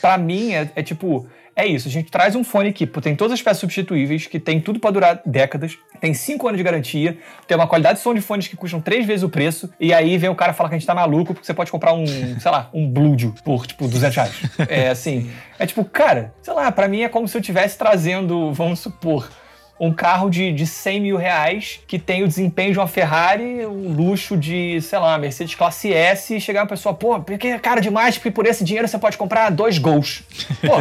[0.00, 1.26] pra mim é, é tipo.
[1.54, 4.60] É isso, a gente traz um fone que tem todas as peças substituíveis, que tem
[4.60, 8.20] tudo pra durar décadas, tem 5 anos de garantia, tem uma qualidade de som de
[8.22, 10.78] fones que custam três vezes o preço, e aí vem o cara falar que a
[10.78, 12.06] gente tá maluco porque você pode comprar um,
[12.40, 14.42] sei lá, um Bluetooth por, tipo, 200 reais.
[14.68, 18.52] É assim, é tipo, cara, sei lá, pra mim é como se eu estivesse trazendo,
[18.52, 19.30] vamos supor,
[19.82, 23.88] um carro de, de 100 mil reais que tem o desempenho de uma Ferrari, o
[23.88, 27.80] luxo de, sei lá, Mercedes classe S e chegar uma pessoa, pô, porque é caro
[27.80, 30.22] demais, porque por esse dinheiro você pode comprar dois gols.
[30.62, 30.80] Pô,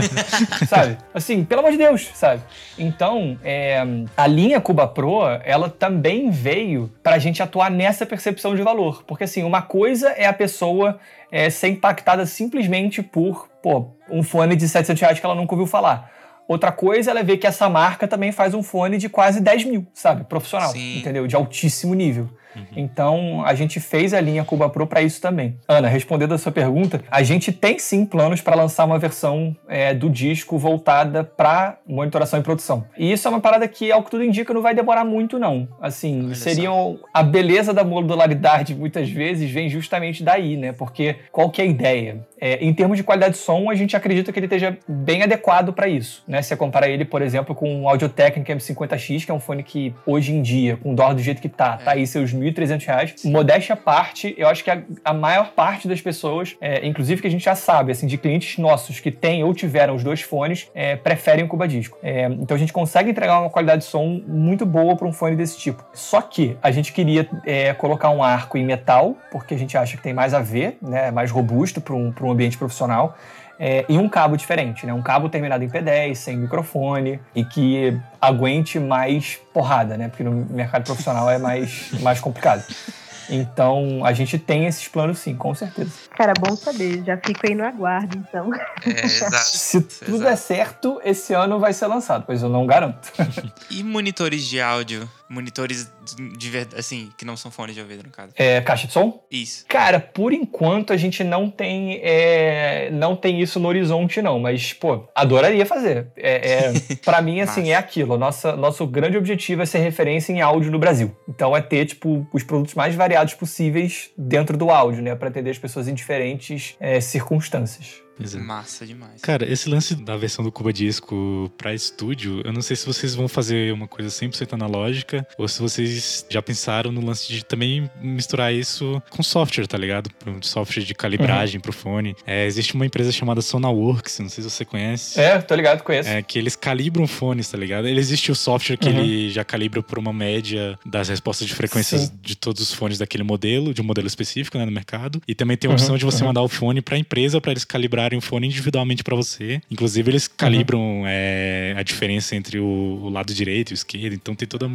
[0.67, 0.99] sabe?
[1.15, 2.43] Assim, pelo amor de Deus, sabe?
[2.77, 3.83] Então, é,
[4.15, 9.03] a linha Cuba Pro, ela também veio pra gente atuar nessa percepção de valor.
[9.07, 10.99] Porque, assim, uma coisa é a pessoa
[11.31, 15.65] é, ser impactada simplesmente por, pô, um fone de 700 reais que ela nunca ouviu
[15.65, 16.20] falar.
[16.47, 19.65] Outra coisa é ela ver que essa marca também faz um fone de quase 10
[19.65, 20.23] mil, sabe?
[20.25, 20.99] Profissional, Sim.
[20.99, 21.25] entendeu?
[21.27, 22.29] De altíssimo nível.
[22.75, 25.57] Então, a gente fez a linha Cuba Pro para isso também.
[25.67, 29.93] Ana, respondendo a sua pergunta, a gente tem sim planos para lançar uma versão é,
[29.93, 32.85] do disco voltada para monitoração e produção.
[32.97, 35.67] E isso é uma parada que, ao que tudo indica, não vai demorar muito, não.
[35.81, 36.99] Assim, Olha seriam.
[37.13, 40.71] A beleza da modularidade, muitas vezes, vem justamente daí, né?
[40.71, 42.25] Porque qual que é a ideia?
[42.39, 45.71] É, em termos de qualidade de som, a gente acredita que ele esteja bem adequado
[45.71, 46.23] para isso.
[46.27, 46.41] Né?
[46.41, 49.61] Se você compara ele, por exemplo, com o Audio Technica M50X, que é um fone
[49.61, 52.85] que hoje em dia, com o dólar do jeito que tá, tá aí seus 1.300
[52.85, 53.15] reais.
[53.25, 57.27] Modéstia à parte, eu acho que a, a maior parte das pessoas, é, inclusive que
[57.27, 60.69] a gente já sabe, assim, de clientes nossos que têm ou tiveram os dois fones,
[60.73, 61.97] é, preferem o Cuba Disco.
[62.01, 65.35] É, então a gente consegue entregar uma qualidade de som muito boa para um fone
[65.35, 65.83] desse tipo.
[65.93, 69.97] Só que a gente queria é, colocar um arco em metal, porque a gente acha
[69.97, 73.15] que tem mais a ver, né, mais robusto para um, um ambiente profissional.
[73.63, 74.93] É, e um cabo diferente, né?
[74.93, 80.07] Um cabo terminado em P10, sem microfone e que aguente mais porrada, né?
[80.07, 82.65] Porque no mercado profissional é mais, mais complicado.
[83.31, 85.91] Então, a gente tem esses planos sim, com certeza.
[86.15, 87.03] Cara, bom saber.
[87.03, 88.49] Já fico aí no aguardo, então.
[88.85, 89.35] É, exato.
[89.37, 90.23] Se tudo Exato.
[90.23, 93.11] der certo, esse ano vai ser lançado, pois eu não garanto.
[93.69, 95.09] E monitores de áudio?
[95.29, 95.89] Monitores
[96.37, 98.33] de verdade, assim, que não são fones de ouvido, no caso.
[98.35, 99.23] É, caixa de som?
[99.31, 99.65] Isso.
[99.67, 104.39] Cara, por enquanto a gente não tem, é, não tem isso no horizonte, não.
[104.39, 106.07] Mas, pô, adoraria fazer.
[106.17, 106.73] É, é,
[107.05, 107.71] para mim, assim, Massa.
[107.71, 108.17] é aquilo.
[108.17, 111.15] Nossa, nosso grande objetivo é ser referência em áudio no Brasil.
[111.29, 115.15] Então é ter, tipo, os produtos mais variados possíveis dentro do áudio, né?
[115.15, 118.01] Pra atender as pessoas em diferentes é, circunstâncias.
[118.17, 118.39] Pois é.
[118.39, 119.21] Massa demais.
[119.21, 123.15] Cara, esse lance da versão do Cuba Disco pra estúdio, eu não sei se vocês
[123.15, 127.89] vão fazer uma coisa 100% analógica ou se vocês já pensaram no lance de também
[128.01, 130.09] misturar isso com software, tá ligado?
[130.27, 132.15] Um software de calibragem pro fone.
[132.25, 135.19] É, existe uma empresa chamada Sonarworks, não sei se você conhece.
[135.19, 136.09] É, tô ligado, conheço.
[136.09, 137.87] É, que eles calibram fones, tá ligado?
[137.87, 138.99] Ele existe o software que Uhum.
[138.99, 142.11] ele já calibra por uma média das respostas de frequências Sim.
[142.21, 145.21] de todos os fones daquele modelo, de um modelo específico, né, no mercado.
[145.27, 146.27] E também tem a Uhum, opção de você uhum.
[146.27, 149.61] mandar o fone pra empresa pra eles calibrarem calibrarem o fone individualmente para você.
[149.69, 152.65] Inclusive, eles calibram é, a diferença entre o,
[153.03, 154.13] o lado direito e o esquerdo.
[154.13, 154.69] Então, tem toda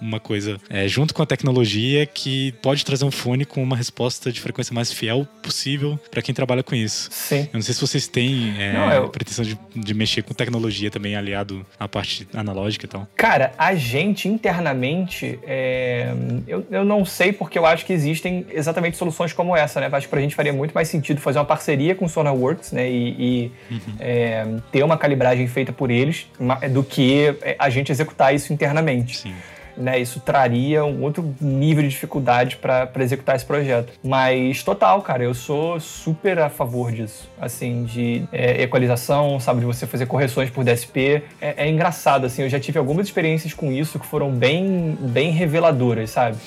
[0.00, 4.32] uma coisa é, junto com a tecnologia que pode trazer um fone com uma resposta
[4.32, 7.08] de frequência mais fiel possível para quem trabalha com isso.
[7.12, 7.40] Sim.
[7.52, 10.90] Eu não sei se vocês têm é, Não, eu- pretensão de, de mexer com tecnologia
[10.90, 13.06] também aliado à parte analógica e tal.
[13.16, 16.12] Cara, a gente internamente, é,
[16.46, 19.88] eu, eu não sei porque eu acho que existem exatamente soluções como essa, né?
[19.88, 22.69] Eu acho que pra gente faria muito mais sentido fazer uma parceria com o SonarWorks,
[22.74, 22.90] né?
[22.90, 23.52] E, e,
[23.98, 26.26] é, ter uma calibragem feita por eles
[26.72, 29.18] do que é, a gente executar isso internamente.
[29.18, 29.34] Sim.
[29.80, 33.92] Né, isso traria um outro nível de dificuldade para executar esse projeto.
[34.02, 39.66] Mas total, cara, eu sou super a favor disso, assim, de é, equalização, sabe, de
[39.66, 41.22] você fazer correções por DSP.
[41.40, 45.30] É, é engraçado, assim, eu já tive algumas experiências com isso que foram bem, bem
[45.30, 46.36] reveladoras, sabe?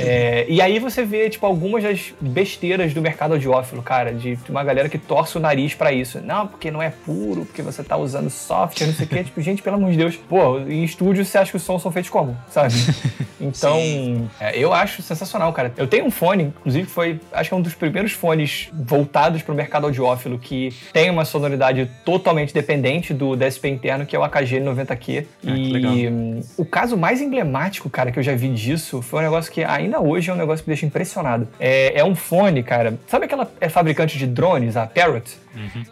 [0.00, 4.62] É, e aí você vê, tipo, algumas das besteiras do mercado audiófilo, cara, de uma
[4.62, 6.20] galera que torce o nariz pra isso.
[6.20, 9.24] Não, porque não é puro, porque você tá usando software, não sei o quê.
[9.28, 10.16] Tipo, gente, pelo amor de Deus.
[10.16, 12.67] Pô, em estúdio você acha que os sons são feitos como, sabe?
[13.40, 15.72] Então, é, eu acho sensacional, cara.
[15.76, 19.54] Eu tenho um fone, inclusive foi, acho que é um dos primeiros fones voltados pro
[19.54, 24.60] mercado audiófilo que tem uma sonoridade totalmente dependente do DSP interno, que é o AKG
[24.60, 25.24] 90Q.
[25.46, 29.22] Ah, que e o caso mais emblemático, cara, que eu já vi disso foi um
[29.22, 31.46] negócio que ainda hoje é um negócio que me deixa impressionado.
[31.60, 32.98] É, é um fone, cara.
[33.06, 35.38] Sabe aquela é, fabricante de drones, a Parrot?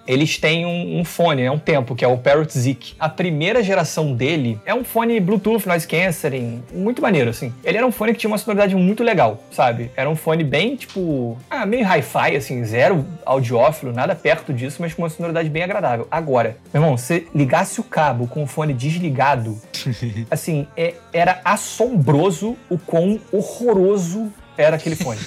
[0.07, 2.95] Eles têm um, um fone, é um tempo, que é o Parrot Zik.
[2.99, 7.53] A primeira geração dele é um fone Bluetooth, noise cancelling, muito maneiro, assim.
[7.65, 9.91] Ele era um fone que tinha uma sonoridade muito legal, sabe?
[9.97, 14.95] Era um fone bem, tipo, ah, meio hi-fi, assim, zero audiófilo, nada perto disso, mas
[14.95, 16.07] com uma sonoridade bem agradável.
[16.11, 19.61] Agora, meu irmão, se ligasse o cabo com o fone desligado,
[20.31, 25.19] assim, é- era assombroso o quão horroroso era aquele fone.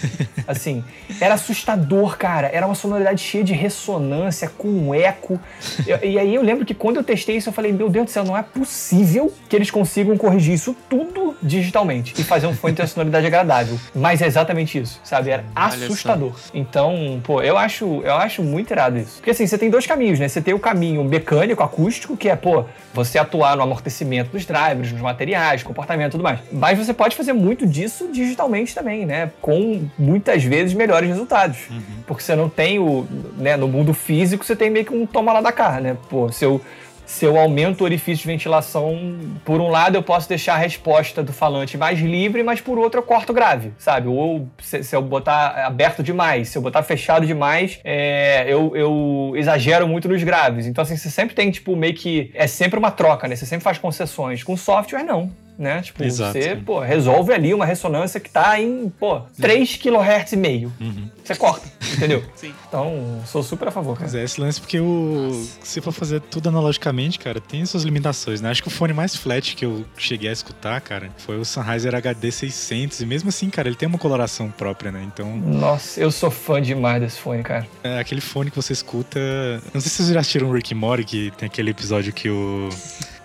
[0.48, 0.84] Assim,
[1.22, 2.48] era assustador, cara.
[2.52, 5.40] Era uma sonoridade cheia de ressonância, com eco.
[5.86, 8.12] Eu- e aí eu lembro que quando eu testei isso, eu falei, meu Deus do
[8.12, 12.74] céu, não é possível que eles consigam corrigir isso tudo digitalmente e fazer um fone
[12.76, 13.80] ter uma sonoridade agradável.
[13.94, 15.30] Mas é exatamente isso, sabe?
[15.30, 16.34] Era assustador.
[16.54, 19.18] Então, pô, eu acho, eu acho muito irado isso.
[19.18, 20.28] Porque assim, você tem dois caminhos, né?
[20.28, 24.92] Você tem o caminho mecânico, acústico, que é, pô, você atuar no amortecimento dos drivers,
[24.92, 26.40] nos materiais, comportamento e tudo mais.
[26.52, 29.19] Mas você pode fazer muito disso digitalmente também, né?
[29.42, 31.58] Com muitas vezes melhores resultados.
[32.06, 33.08] Porque você não tem o.
[33.38, 35.98] Né, no mundo físico, você tem meio que um toma lá da cá, né?
[36.10, 36.62] Pô, se eu.
[37.06, 41.24] Se eu aumento o orifício de ventilação, por um lado eu posso deixar a resposta
[41.24, 44.08] do falante mais livre, mas por outro eu corto grave, sabe?
[44.08, 49.34] Ou se, se eu botar aberto demais, se eu botar fechado demais, é, eu, eu
[49.36, 50.68] exagero muito nos graves.
[50.68, 52.30] Então, assim, você sempre tem, tipo, meio que.
[52.36, 53.36] É sempre uma troca, né?
[53.36, 54.44] Você sempre faz concessões.
[54.44, 55.32] Com software, não.
[55.60, 55.82] Né?
[55.82, 56.62] Tipo, Exato, você, sim.
[56.64, 60.72] pô, resolve ali uma ressonância que tá em, pô, 3 kHz e meio.
[61.22, 62.24] Você corta, entendeu?
[62.34, 62.54] Sim.
[62.68, 64.06] Então, sou super a favor, cara.
[64.06, 65.46] Mas é esse lance porque o.
[65.62, 68.50] Se for fazer tudo analogicamente, cara, tem suas limitações, né?
[68.50, 71.94] Acho que o fone mais flat que eu cheguei a escutar, cara, foi o Sennheiser
[71.94, 73.02] HD 600.
[73.02, 75.04] E mesmo assim, cara, ele tem uma coloração própria, né?
[75.06, 77.68] Então, Nossa, eu sou fã demais desse fone, cara.
[77.84, 79.20] é aquele fone que você escuta.
[79.74, 82.30] Não sei se vocês já assistiram o Rick and Morty, que tem aquele episódio que
[82.30, 82.70] o.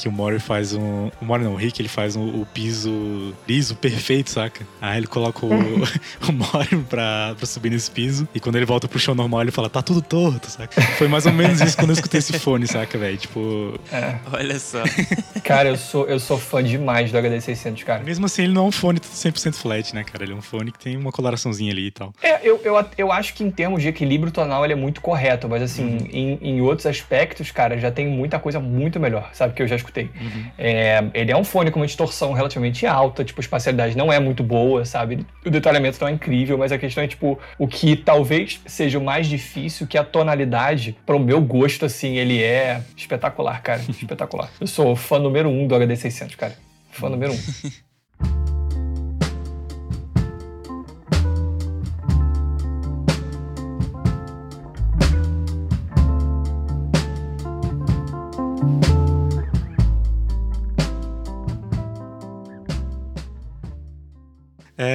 [0.05, 1.11] Que o Mori faz um.
[1.19, 4.67] O Mori não, o Rick, ele faz um- o piso liso, perfeito, saca?
[4.79, 5.49] Aí ele coloca o,
[6.29, 8.29] o Mori pra, pra subir nesse piso.
[8.35, 10.79] E quando ele volta pro chão normal, ele fala, tá tudo torto, saca?
[10.99, 13.17] Foi mais ou menos isso quando eu escutei esse fone, saca, velho?
[13.17, 14.17] Tipo, É.
[14.31, 14.83] Olha só.
[15.43, 18.03] Cara, eu sou, eu sou fã demais do HD600, cara.
[18.05, 20.23] mesmo assim, ele não é um fone 100% flat, né, cara?
[20.25, 22.13] Ele é um fone que tem uma coloraçãozinha ali e tal.
[22.23, 25.49] É, eu, eu, eu acho que em termos de equilíbrio tonal ele é muito correto,
[25.49, 29.63] mas assim, em, em outros aspectos, cara, já tem muita coisa muito melhor, sabe, que
[29.63, 29.94] eu já escutei.
[30.59, 34.19] É, ele é um fone com uma distorção relativamente alta, tipo, a espacialidade não é
[34.19, 35.27] muito boa, sabe?
[35.45, 39.05] O detalhamento não é incrível, mas a questão é, tipo, o que talvez seja o
[39.05, 44.51] mais difícil, que a tonalidade, para o meu gosto, assim, ele é espetacular, cara, espetacular.
[44.61, 46.55] Eu sou fã número um do HD600, cara.
[46.91, 47.39] Fã número um.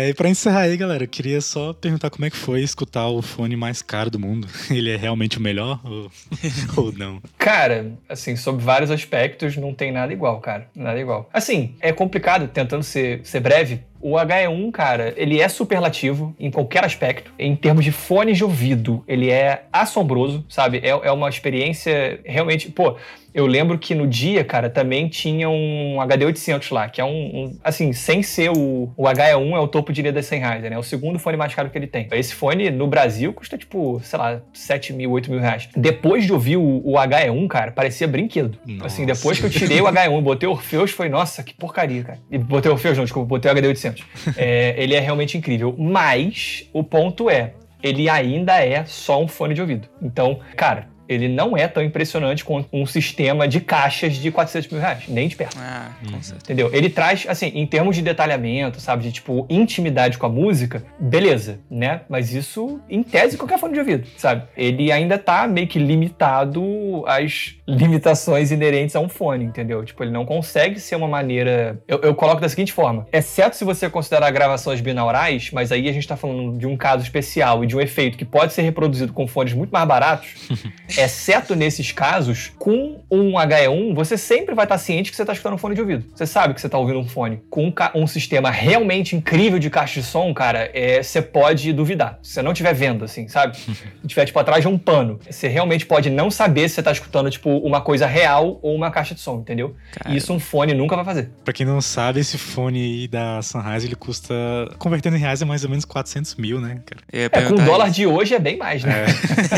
[0.10, 3.22] E pra encerrar aí, galera, eu queria só perguntar como é que foi escutar o
[3.22, 4.48] fone mais caro do mundo.
[4.72, 6.12] Ele é realmente o melhor ou,
[6.76, 7.22] ou não?
[7.38, 10.68] Cara, assim, sob vários aspectos, não tem nada igual, cara.
[10.76, 11.30] Nada igual.
[11.32, 13.84] Assim, é complicado, tentando ser, ser breve.
[14.02, 17.34] O HE1, cara, ele é superlativo em qualquer aspecto.
[17.38, 20.80] Em termos de fones de ouvido, ele é assombroso, sabe?
[20.84, 22.72] É, é uma experiência realmente.
[22.72, 22.96] Pô,
[23.34, 27.60] Eu lembro que no dia, cara, também tinha um HD800 lá, que é um, um
[27.64, 30.76] assim, sem ser o, o HE1 é o topo de linha da Sennheiser, né?
[30.76, 32.08] É o segundo fone mais caro que ele tem.
[32.12, 35.70] Esse fone no Brasil custa tipo, sei lá, 7 mil, 8 mil reais.
[35.76, 38.58] Depois de ouvir o, o HE1, cara, parecia brinquedo.
[38.66, 38.88] Nossa.
[38.88, 42.04] Assim, depois que eu tirei o HE1 e botei o Orpheus, foi, nossa, que porcaria,
[42.04, 42.20] cara.
[42.32, 43.89] E botei o Orpheus, não, desculpa, botei o HD800.
[44.36, 45.76] É, ele é realmente incrível.
[45.78, 49.88] Mas o ponto é, ele ainda é só um fone de ouvido.
[50.02, 54.80] Então, cara, ele não é tão impressionante quanto um sistema de caixas de 400 mil
[54.80, 55.58] reais, nem de perto.
[55.60, 56.22] Ah, com Uhum.
[56.22, 56.36] certeza.
[56.44, 56.70] Entendeu?
[56.72, 61.60] Ele traz, assim, em termos de detalhamento, sabe, de tipo intimidade com a música, beleza,
[61.70, 62.02] né?
[62.08, 64.44] Mas isso, em tese, qualquer fone de ouvido, sabe?
[64.56, 69.84] Ele ainda tá meio que limitado às limitações inerentes a um fone, entendeu?
[69.84, 71.80] Tipo, ele não consegue ser uma maneira.
[71.88, 75.92] Eu, eu coloco da seguinte forma: exceto se você considerar gravações binaurais, mas aí a
[75.92, 79.14] gente tá falando de um caso especial e de um efeito que pode ser reproduzido
[79.14, 80.30] com fones muito mais baratos.
[81.00, 85.54] Exceto nesses casos, com um HE1, você sempre vai estar ciente que você está escutando
[85.54, 86.06] um fone de ouvido.
[86.14, 87.42] Você sabe que você está ouvindo um fone.
[87.50, 92.20] Com um, um sistema realmente incrível de caixa de som, cara, é, você pode duvidar.
[92.22, 93.56] Se você não estiver vendo, assim, sabe?
[93.70, 95.20] Se estiver, tipo, atrás de um pano.
[95.30, 98.92] Você realmente pode não saber se você está escutando, tipo, uma coisa real ou uma
[98.92, 99.76] caixa de som, entendeu?
[99.92, 100.14] Cara.
[100.14, 101.30] E isso um fone nunca vai fazer.
[101.44, 104.34] Pra quem não sabe, esse fone aí da Sennheiser, ele custa,
[104.78, 107.02] convertendo em reais, é mais ou menos 400 mil, né, cara?
[107.12, 107.96] É, com o dólar isso.
[107.96, 109.06] de hoje é bem mais, né?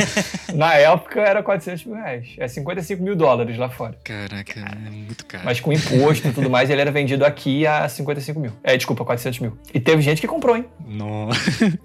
[0.54, 2.36] Na época era 400 mil reais.
[2.38, 3.98] É 55 mil dólares lá fora.
[4.04, 5.44] Caraca, é muito caro.
[5.46, 8.52] Mas com imposto e tudo mais, ele era vendido aqui a 55 mil.
[8.64, 9.58] É, desculpa, 400 mil.
[9.74, 10.66] E teve gente que comprou, hein?
[10.86, 11.30] No...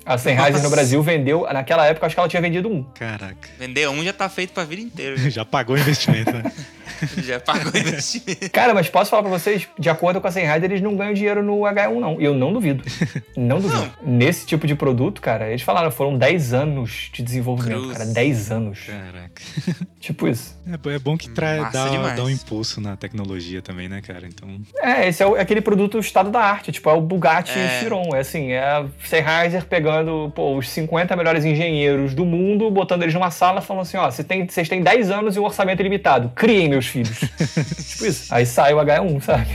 [0.05, 0.65] A Sennheiser Nossa.
[0.65, 2.83] no Brasil vendeu, naquela época, acho que ela tinha vendido um.
[2.95, 3.49] Caraca.
[3.59, 5.17] Vender um já tá feito pra vida inteira.
[5.37, 6.45] Já pagou o investimento, né?
[7.19, 8.51] já pagou o investimento.
[8.51, 11.43] Cara, mas posso falar pra vocês, de acordo com a Sennheiser, eles não ganham dinheiro
[11.43, 12.21] no H1, não.
[12.21, 12.85] E eu não duvido.
[13.37, 13.91] Não duvido.
[14.03, 17.99] Nesse tipo de produto, cara, eles falaram, foram 10 anos de desenvolvimento, Cruz.
[17.99, 18.11] cara.
[18.11, 18.79] 10 anos.
[18.87, 19.43] Caraca.
[20.01, 20.57] Tipo isso.
[20.67, 24.27] É, é bom que traz, Massa dá, dá um impulso na tecnologia também, né, cara?
[24.27, 24.49] Então,
[24.81, 27.81] É, esse é, o- é aquele produto estado da arte, tipo, é o Bugatti É.
[27.81, 28.15] Chiron.
[28.15, 33.15] É assim, é a Sennheiser pegando pô, os 50 melhores engenheiros do mundo, botando eles
[33.15, 36.31] numa sala, falando assim: ó, vocês têm, vocês têm 10 anos e um orçamento ilimitado.
[36.35, 37.19] Criem, meus filhos.
[37.89, 38.33] tipo isso.
[38.33, 39.47] Aí sai o H1, sabe?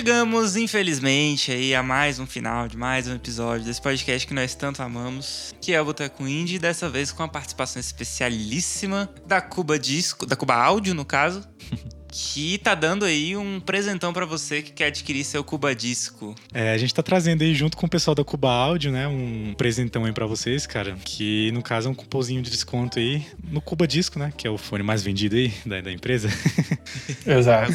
[0.00, 4.54] Chegamos, infelizmente, aí a mais um final de mais um episódio desse podcast que nós
[4.54, 9.78] tanto amamos, que é o Boteco Indie, dessa vez com a participação especialíssima da Cuba
[9.78, 11.46] Disco, da Cuba Áudio, no caso,
[12.10, 16.34] que tá dando aí um presentão pra você que quer adquirir seu Cuba Disco.
[16.54, 19.06] é, a gente tá trazendo aí junto com o pessoal da Cuba Áudio, né?
[19.06, 20.96] Um presentão aí pra vocês, cara.
[21.04, 24.32] Que no caso é um cupomzinho de desconto aí no Cuba Disco, né?
[24.34, 26.30] Que é o fone mais vendido aí da, da empresa.
[27.26, 27.70] É Exato.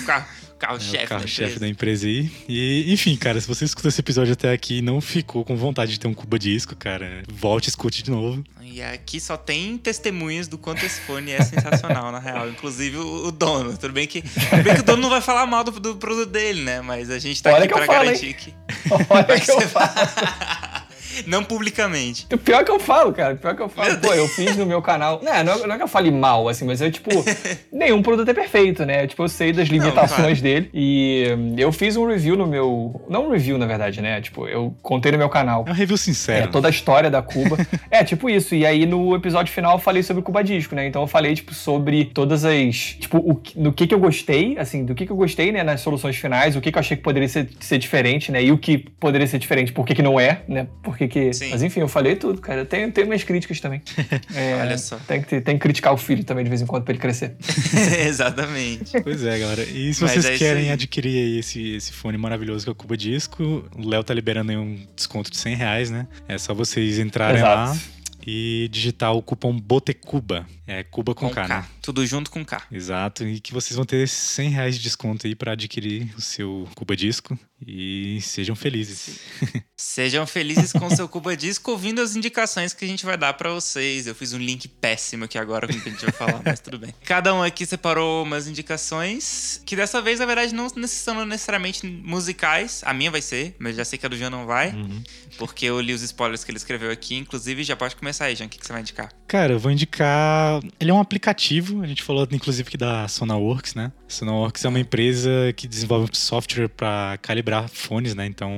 [0.56, 1.60] O carro- É carro-chefe da carro-chefe empresa.
[1.60, 2.32] da empresa aí.
[2.48, 5.92] E, enfim, cara, se você escutou esse episódio até aqui e não ficou com vontade
[5.92, 8.44] de ter um Cuba Disco, cara, volte e escute de novo.
[8.62, 12.50] E aqui só tem testemunhas do quanto esse fone é sensacional, na real.
[12.50, 13.78] Inclusive o, o dono.
[13.78, 16.30] Tudo bem, que, tudo bem que o dono não vai falar mal do, do produto
[16.30, 16.82] dele, né?
[16.82, 18.54] Mas a gente tá Olha aqui pra falo, garantir que.
[19.10, 19.90] Olha que eu falo.
[21.28, 22.28] Não publicamente.
[22.32, 23.34] O pior que eu falo, cara.
[23.34, 23.90] O pior que eu falo.
[23.92, 25.22] Meu Pô, eu fiz no meu canal.
[25.24, 27.10] Não, não, é- não é que eu fale mal, assim, mas eu, tipo,
[27.72, 29.08] nenhum produto é perfeito, né?
[29.08, 30.42] Tipo, eu sei das limitações claro.
[30.42, 30.70] dele.
[30.74, 33.02] E hum, eu fiz um review no meu.
[33.10, 34.22] Não um review, na verdade, né?
[34.22, 35.64] Tipo, eu contei no meu canal.
[35.68, 36.52] É um review É, sincero.
[36.52, 37.58] toda a história da Cuba.
[37.90, 38.54] é, tipo isso.
[38.56, 40.86] E aí no episódio final eu falei sobre o Cuba Disco, né?
[40.88, 42.76] Então eu falei, tipo, sobre todas as.
[43.00, 45.64] Tipo, o, que- no que que eu gostei, assim, do que que eu gostei, né,
[45.64, 48.44] nas soluções finais, o que que eu achei que poderia ser, ser diferente, né?
[48.44, 50.68] E o que poderia ser diferente, por que que não é, né?
[50.84, 51.34] Por que que.
[51.34, 51.50] Sim.
[51.50, 52.62] Mas enfim, eu falei tudo, cara.
[52.62, 53.82] Eu tenho, tenho minhas críticas também.
[54.36, 54.98] É, Olha só.
[54.98, 57.36] Tem que, tem que criticar o filho também de vez em quando pra ele crescer.
[58.06, 59.00] Exatamente.
[59.02, 59.64] Pois é, galera.
[59.64, 60.72] E se Mas vocês é querem aí.
[60.72, 64.52] adquirir aí esse, esse fone maravilhoso que é o Cuba Disco, o Léo tá liberando
[64.52, 66.08] aí um desconto de 100 reais, né?
[66.28, 67.72] É só vocês entrarem Exato.
[67.72, 67.78] lá
[68.26, 70.46] e digitar o cupom BOTECUBA.
[70.68, 71.58] É Cuba com, Com K, K.
[71.62, 71.66] né?
[71.82, 72.64] Tudo junto com K.
[72.72, 76.68] Exato, e que vocês vão ter 100 reais de desconto aí pra adquirir o seu
[76.76, 79.20] Cuba Disco e sejam felizes.
[79.78, 83.52] Sejam felizes com seu Cuba Disco ouvindo as indicações que a gente vai dar pra
[83.52, 84.08] vocês.
[84.08, 86.62] Eu fiz um link péssimo aqui agora com o que a gente vai falar, mas
[86.62, 86.94] tudo bem.
[87.04, 92.82] Cada um aqui separou umas indicações que dessa vez, na verdade, não são necessariamente musicais.
[92.86, 95.04] A minha vai ser, mas já sei que a do Jean não vai, Uhum.
[95.38, 97.16] porque eu li os spoilers que ele escreveu aqui.
[97.16, 98.46] Inclusive, já pode começar aí, Jean.
[98.46, 99.12] O que que você vai indicar?
[99.28, 100.55] Cara, eu vou indicar.
[100.80, 101.82] Ele é um aplicativo.
[101.82, 103.92] A gente falou, inclusive, que da Sonarworks, né?
[104.08, 108.26] Sonarworks é uma empresa que desenvolve software para calibrar fones, né?
[108.26, 108.52] Então,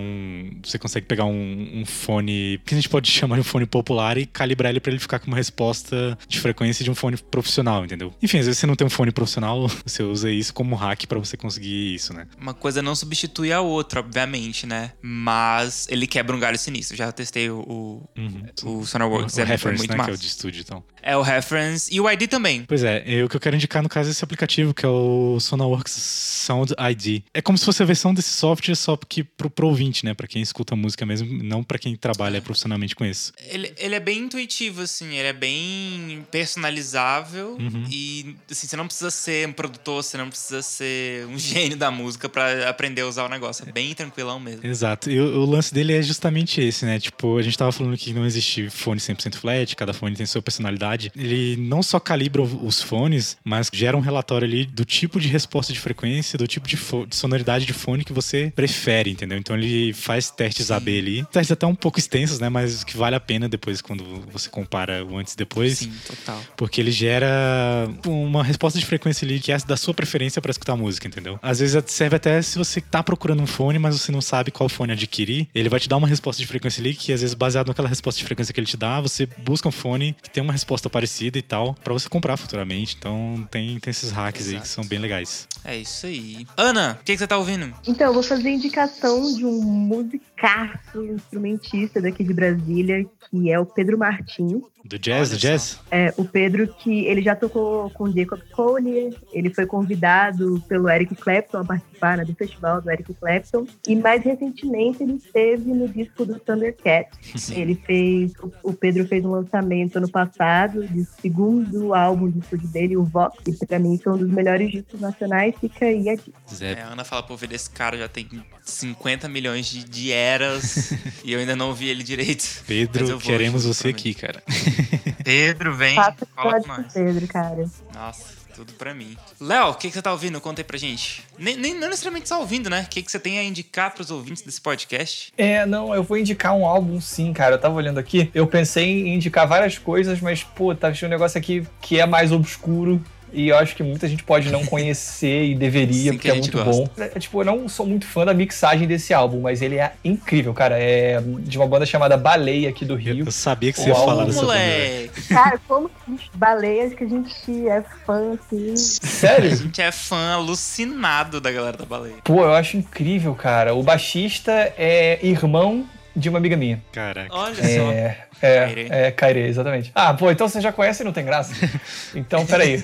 [0.64, 4.18] você consegue pegar um, um, fone que a gente pode chamar de um fone popular
[4.18, 7.86] e calibrar ele para ele ficar com uma resposta de frequência de um fone profissional,
[7.86, 8.14] entendeu?
[8.22, 11.20] Enfim, às vezes você não tem um fone profissional, você usa isso como hack para
[11.20, 12.28] você conseguir isso, né?
[12.40, 14.92] Uma coisa não substitui a outra, obviamente, né?
[15.02, 16.98] Mas ele quebra um galho sinistro.
[16.98, 18.46] Já testei o, uhum.
[18.64, 20.10] o Sonarworks, o, o é reference, muito né, massa.
[20.10, 20.84] que é o de estúdio, então.
[21.02, 22.64] É o Reference e o ID também.
[22.68, 25.40] Pois é, o que eu quero indicar no caso é esse aplicativo, que é o
[25.40, 27.24] Sonarworks Sound ID.
[27.34, 30.14] É como se fosse a versão desse software só que pro, pro ouvinte, né?
[30.14, 33.32] Pra quem escuta música mesmo, não pra quem trabalha profissionalmente com isso.
[33.50, 37.86] Ele, ele é bem intuitivo, assim, ele é bem personalizável Uhum.
[37.90, 41.90] e, assim, você não precisa ser um produtor, você não precisa ser um gênio da
[41.92, 43.66] música pra aprender a usar o negócio.
[43.68, 44.66] É bem tranquilão mesmo.
[44.66, 45.10] Exato.
[45.10, 47.00] E o, o lance dele é justamente esse, né?
[47.00, 50.42] Tipo, a gente tava falando que não existe fone 100% flat, cada fone tem sua
[50.42, 51.12] personalidade.
[51.16, 55.74] Ele não só calibra os fones, mas gera um relatório ali do tipo de resposta
[55.74, 59.38] de frequência, do tipo de, de sonoridade de fone que você prefere, entendeu?
[59.38, 61.26] Então ele faz testes AB ali.
[61.26, 62.50] Testes até um pouco extensos, né?
[62.50, 65.80] Mas que vale a pena depois quando você compara o antes e depois.
[65.80, 66.42] Sim, total.
[66.56, 70.76] Porque ele gera uma resposta de frequência ali que é da sua preferência para escutar
[70.76, 71.40] música, entendeu?
[71.42, 74.70] Às vezes serve até se você tá procurando um fone, mas você não sabe qual
[74.70, 75.48] fone adquirir.
[75.54, 78.20] Ele vai te dar uma resposta de frequência ali que, às vezes, baseado naquela resposta
[78.20, 81.38] de frequência que ele te dá, você busca um fone que tem uma resposta parecida
[81.38, 82.96] e tal, para você comprar futuramente.
[82.98, 84.64] Então tem, tem esses hacks aí Exato.
[84.64, 85.48] que são bem legais.
[85.64, 86.46] É isso aí.
[86.56, 87.74] Ana, o que, que você tá ouvindo?
[87.88, 93.66] Então, eu vou fazer indicação de um musicaço instrumentista daqui de Brasília, que é o
[93.66, 94.62] Pedro Martins.
[94.86, 95.80] Do jazz, do jazz?
[95.92, 100.90] É, o Pedro, que ele já tocou com o Jacob Collier, ele foi convidado pelo
[100.90, 105.74] Eric Clapton a participar né, do festival do Eric Clapton, e mais recentemente ele esteve
[105.74, 107.10] no disco do Thundercat.
[107.52, 111.57] Ele fez, o- o Pedro fez um lançamento ano passado do segundo
[111.94, 115.56] álbum de estúdio dele, o Vox, e pra mim foi um dos melhores discos nacionais,
[115.60, 116.32] fica aí a dica.
[116.54, 116.74] Zé.
[116.74, 118.28] É, a Ana fala, pô, ver esse cara já tem
[118.64, 120.92] 50 milhões de, de eras
[121.24, 122.64] e eu ainda não vi ele direito.
[122.66, 124.44] Pedro, queremos você aqui, cara.
[125.24, 126.94] Pedro, vem, Faça fala pode com com nós.
[126.94, 127.66] Pedro, cara.
[127.94, 129.16] Nossa, tudo pra mim.
[129.40, 130.42] Léo, o que, que você tá ouvindo?
[130.42, 131.24] Conta aí pra gente.
[131.38, 132.82] Nem, nem não necessariamente só ouvindo, né?
[132.88, 135.32] O que, que você tem a indicar pros ouvintes desse podcast?
[135.38, 137.56] É, não, eu vou indicar um álbum sim, cara.
[137.56, 141.14] Eu tava olhando aqui, eu pensei em indicar várias coisas, mas, pô, tá achando um
[141.14, 143.04] negócio aqui que é mais obscuro.
[143.32, 146.36] E eu acho que muita gente pode não conhecer e deveria, Sim, que porque a
[146.36, 146.72] é muito gosta.
[146.72, 146.90] bom.
[146.98, 150.54] É, tipo, eu não sou muito fã da mixagem desse álbum, mas ele é incrível,
[150.54, 150.78] cara.
[150.80, 153.26] É de uma banda chamada Baleia aqui do Rio.
[153.26, 155.12] Eu sabia que você ia falar álbum, dessa banda.
[155.30, 158.74] Cara, como que baleias que a gente é fã, assim.
[158.74, 159.56] A Sério?
[159.56, 162.16] gente é fã alucinado da galera da baleia.
[162.24, 163.74] Pô, eu acho incrível, cara.
[163.74, 165.86] O baixista é irmão
[166.18, 166.82] de uma amiga minha.
[166.92, 167.34] Caraca.
[167.34, 167.92] Olha só.
[167.92, 169.92] É, é, é, Kaire, exatamente.
[169.96, 171.54] Ah, pô, então você já conhece e não tem graça?
[172.16, 172.84] Então, peraí.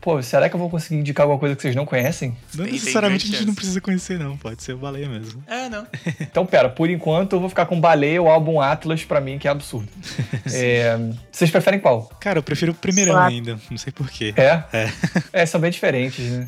[0.00, 2.30] Pô, será que eu vou conseguir indicar alguma coisa que vocês não conhecem?
[2.54, 4.36] Não Tem- tem necessariamente a grande gente não precisa conhecer, não.
[4.36, 5.42] Pode ser o baleia mesmo.
[5.46, 5.86] É, não.
[6.20, 9.46] Então, pera, por enquanto eu vou ficar com Baleia, o álbum Atlas, pra mim, que
[9.46, 9.88] é absurdo.
[10.52, 10.98] É,
[11.30, 12.04] vocês preferem qual?
[12.20, 13.32] Cara, eu prefiro o primeirão Claro.
[13.32, 13.58] ainda.
[13.70, 14.32] Não sei porquê.
[14.36, 14.62] É?
[14.72, 14.92] É.
[15.32, 16.46] É, são bem diferentes, né?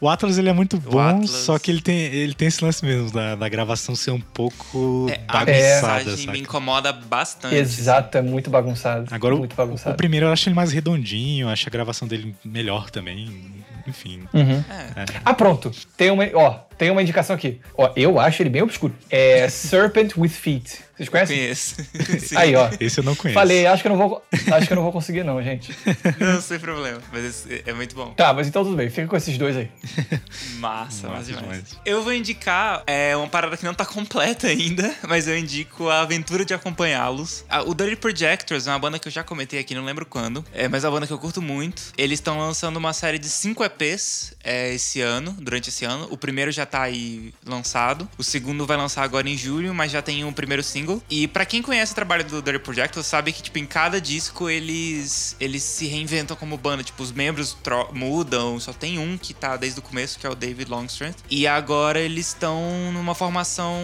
[0.00, 2.84] O Atlas ele é muito bom, Atlas- só que ele tem, ele tem esse lance
[2.84, 7.54] mesmo da, da gravação ser um pouco É, a bagunçada, mensagem me incomoda bastante.
[7.54, 9.06] Exato, é muito bagunçado.
[9.14, 9.96] Agora o- muito O bagunçado.
[9.96, 13.54] primeiro eu acho ele mais redondinho, acho a gravação dele melhor também.
[13.86, 14.22] Enfim.
[14.34, 14.64] Uhum.
[14.96, 15.04] É.
[15.24, 15.70] Ah, pronto.
[15.96, 17.60] Tem uma, ó, tem uma indicação aqui.
[17.78, 18.92] Ó, eu acho ele bem obscuro.
[19.08, 20.80] É Serpent with Feet.
[20.96, 21.36] Vocês conhecem?
[21.36, 21.76] Conheço.
[22.26, 22.36] Sim.
[22.36, 22.70] Aí, ó.
[22.80, 23.34] Esse eu não conheço.
[23.34, 24.22] Falei, acho que eu não vou,
[24.52, 25.74] acho que eu não vou conseguir não, gente.
[26.18, 27.00] Não, sem problema.
[27.12, 28.14] Mas esse é muito bom.
[28.14, 28.88] Tá, mas então tudo bem.
[28.88, 29.70] Fica com esses dois aí.
[30.58, 31.44] Massa, Massa demais.
[31.44, 31.64] demais.
[31.84, 36.00] Eu vou indicar é, uma parada que não tá completa ainda, mas eu indico a
[36.00, 37.44] aventura de acompanhá-los.
[37.66, 40.66] O Dirty Projectors é uma banda que eu já comentei aqui, não lembro quando, é,
[40.66, 41.82] mas é uma banda que eu curto muito.
[41.98, 46.08] Eles estão lançando uma série de cinco EPs é, esse ano, durante esse ano.
[46.10, 50.00] O primeiro já tá aí lançado, o segundo vai lançar agora em julho, mas já
[50.00, 50.85] tem um primeiro single.
[51.10, 54.48] E pra quem conhece o trabalho do Dirty Projectors, sabe que tipo em cada disco
[54.48, 57.56] eles eles se reinventam como banda, tipo os membros
[57.92, 61.16] mudam, só tem um que tá desde o começo, que é o David Longstrength.
[61.30, 62.60] E agora eles estão
[62.92, 63.74] numa formação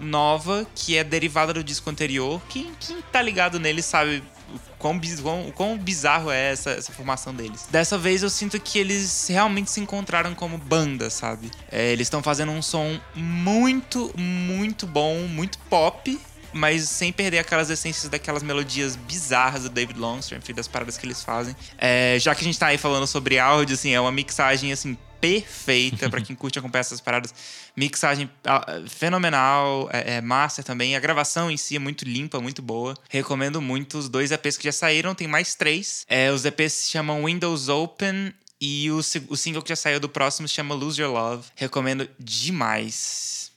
[0.00, 2.40] nova que é derivada do disco anterior.
[2.48, 4.22] Quem, quem tá ligado nele sabe
[4.78, 7.66] quão, quão- quão bizarro é essa, essa formação deles.
[7.70, 11.50] Dessa vez eu sinto que eles realmente se encontraram como banda, sabe?
[11.70, 16.18] É, eles estão fazendo um som muito, muito bom, muito pop.
[16.52, 21.06] Mas sem perder aquelas essências daquelas melodias bizarras do David Longstrength e das paradas que
[21.06, 21.54] eles fazem.
[21.78, 24.96] É, já que a gente tá aí falando sobre áudio, assim, é uma mixagem, assim,
[25.22, 27.32] perfeita pra quem curte acompanhar essas paradas.
[27.76, 30.96] Mixagem ah, fenomenal, é, é master também.
[30.96, 32.94] A gravação em si é muito limpa, muito boa.
[33.08, 36.04] Recomendo muito os dois EPs que já saíram, tem mais três.
[36.08, 38.98] É, os EPs se chamam Windows Open e o,
[39.28, 41.46] o single que já saiu do próximo se chama Lose Your Love.
[41.54, 43.51] Recomendo demais.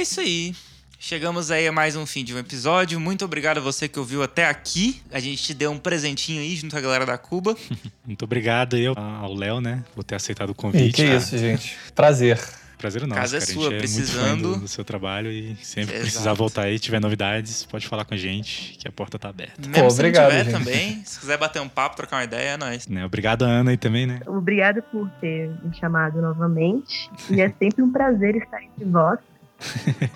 [0.00, 0.54] É isso aí.
[0.98, 2.98] Chegamos aí a mais um fim de um episódio.
[3.00, 5.00] Muito obrigado a você que ouviu até aqui.
[5.12, 7.56] A gente te deu um presentinho aí junto com a galera da Cuba.
[8.04, 9.82] Muito obrigado aí ao- ao Léo, né?
[9.94, 10.94] Por ter aceitado o E convite.
[10.96, 11.76] que isso, gente.
[11.94, 12.38] Prazer.
[12.78, 13.52] Prazer nosso, Casa é cara.
[13.52, 14.28] sua, a gente é precisando.
[14.30, 16.00] muito fã do, do seu trabalho e sempre Exato.
[16.00, 19.60] precisar voltar aí, tiver novidades, pode falar com a gente, que a porta tá aberta.
[19.68, 20.64] Mesmo se obrigado, não tiver gente.
[20.64, 22.86] também, se quiser bater um papo, trocar uma ideia, é nóis.
[22.88, 23.04] Né?
[23.04, 24.20] Obrigado, Ana, aí também, né?
[24.26, 27.10] Obrigada por ter me chamado novamente.
[27.28, 29.18] E é sempre um prazer estar entre vós.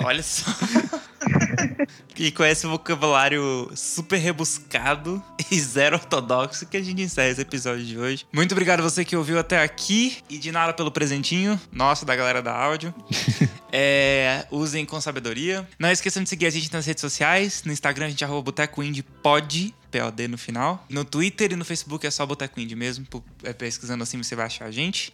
[0.00, 0.50] Olha só.
[2.16, 7.84] e com esse vocabulário super rebuscado e zero ortodoxo que a gente encerra esse episódio
[7.84, 8.26] de hoje.
[8.32, 12.14] Muito obrigado a você que ouviu até aqui e de nada pelo presentinho nosso, da
[12.14, 12.94] galera da áudio.
[13.76, 15.68] É, usem com sabedoria.
[15.80, 17.64] Não esqueçam de seguir a gente nas redes sociais.
[17.64, 19.04] No Instagram a gente é arroba Boteco Indie
[19.98, 20.84] Pod, no final.
[20.88, 23.06] No Twitter e no Facebook é só Boteco Indie mesmo.
[23.42, 25.12] é, pesquisando assim você vai achar a gente.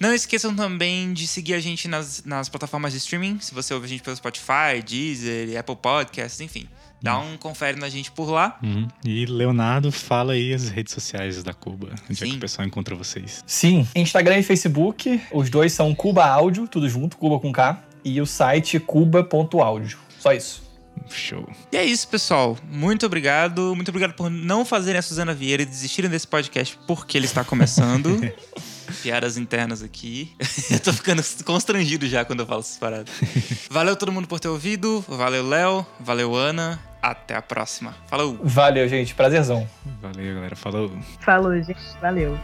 [0.00, 3.38] Não esqueçam também de seguir a gente nas, nas plataformas de streaming.
[3.40, 6.68] Se você ouve a gente pelo Spotify, Deezer, Apple Podcasts, enfim.
[7.00, 8.58] Dá um confere na gente por lá.
[8.62, 8.88] Uhum.
[9.04, 12.36] E Leonardo, fala aí as redes sociais da Cuba, onde é que Sim.
[12.36, 13.44] o pessoal encontra vocês.
[13.46, 18.20] Sim, Instagram e Facebook, os dois são Cuba Áudio, tudo junto, Cuba com K, e
[18.20, 19.98] o site cuba.áudio.
[20.18, 20.67] Só isso.
[21.08, 21.48] Show.
[21.72, 22.56] E é isso, pessoal.
[22.70, 23.74] Muito obrigado.
[23.74, 27.44] Muito obrigado por não fazerem a Suzana Vieira e desistirem desse podcast porque ele está
[27.44, 28.20] começando.
[29.02, 30.32] Piadas internas aqui.
[30.70, 33.12] eu tô ficando constrangido já quando eu falo essas paradas.
[33.70, 35.04] Valeu todo mundo por ter ouvido.
[35.06, 35.86] Valeu, Léo.
[36.00, 36.80] Valeu, Ana.
[37.00, 37.94] Até a próxima.
[38.08, 38.38] Falou!
[38.42, 39.14] Valeu, gente.
[39.14, 39.68] Prazerzão.
[40.00, 40.56] Valeu, galera.
[40.56, 40.90] Falou.
[41.20, 41.80] Falou, gente.
[42.00, 42.36] Valeu.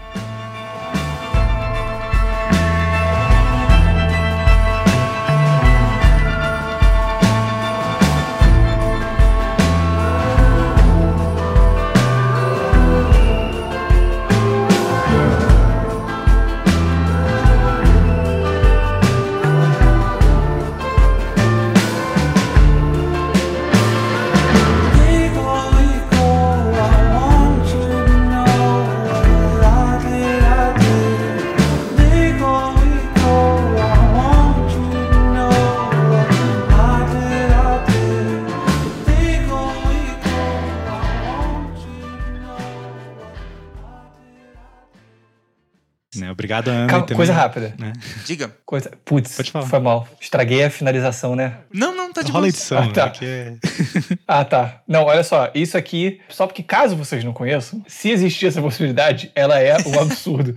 [46.58, 46.86] Obrigado, Ana.
[46.86, 47.74] Calma, também, coisa rápida.
[47.78, 47.92] né?
[48.24, 48.50] Diga.
[48.64, 48.90] Coisa...
[49.04, 49.66] Putz, Pode falar.
[49.66, 50.08] foi mal.
[50.20, 51.54] Estraguei a finalização, né?
[51.72, 52.46] Não, não, tá de Rola boa.
[52.46, 53.04] a edição, Ah, tá.
[53.04, 53.54] aqui é...
[54.26, 54.80] Ah, tá.
[54.86, 55.50] Não, olha só.
[55.54, 59.98] Isso aqui, só porque caso vocês não conheçam, se existir essa possibilidade, ela é um
[60.00, 60.56] absurdo.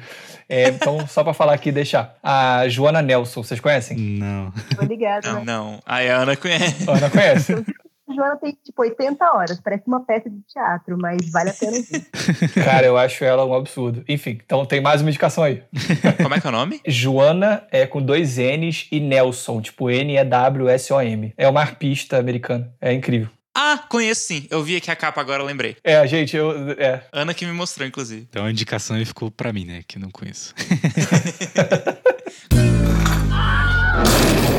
[0.50, 2.16] É, então, só pra falar aqui, deixar.
[2.24, 3.98] A Joana Nelson, vocês conhecem?
[3.98, 4.52] Não.
[4.78, 5.44] Tô ligada, Não, né?
[5.46, 5.80] não.
[5.86, 6.90] A Ana conhece.
[6.90, 7.54] Ana conhece?
[8.10, 9.60] A Joana tem, tipo, 80 horas.
[9.60, 12.06] Parece uma peça de teatro, mas vale a pena ouvir.
[12.64, 14.02] Cara, eu acho ela um absurdo.
[14.08, 15.62] Enfim, então tem mais uma indicação aí.
[16.24, 16.80] Como é que é o nome?
[16.88, 21.34] Joana é com dois N's e Nelson, tipo N-E-W-S-O-M.
[21.36, 22.74] É uma arpista americana.
[22.80, 23.28] É incrível.
[23.54, 24.48] Ah, conheço sim.
[24.50, 25.76] Eu vi aqui a capa agora, eu lembrei.
[25.84, 26.52] É, gente, eu.
[26.78, 27.04] É.
[27.12, 28.26] Ana que me mostrou, inclusive.
[28.30, 29.82] Então a indicação aí ficou pra mim, né?
[29.86, 30.54] Que eu não conheço.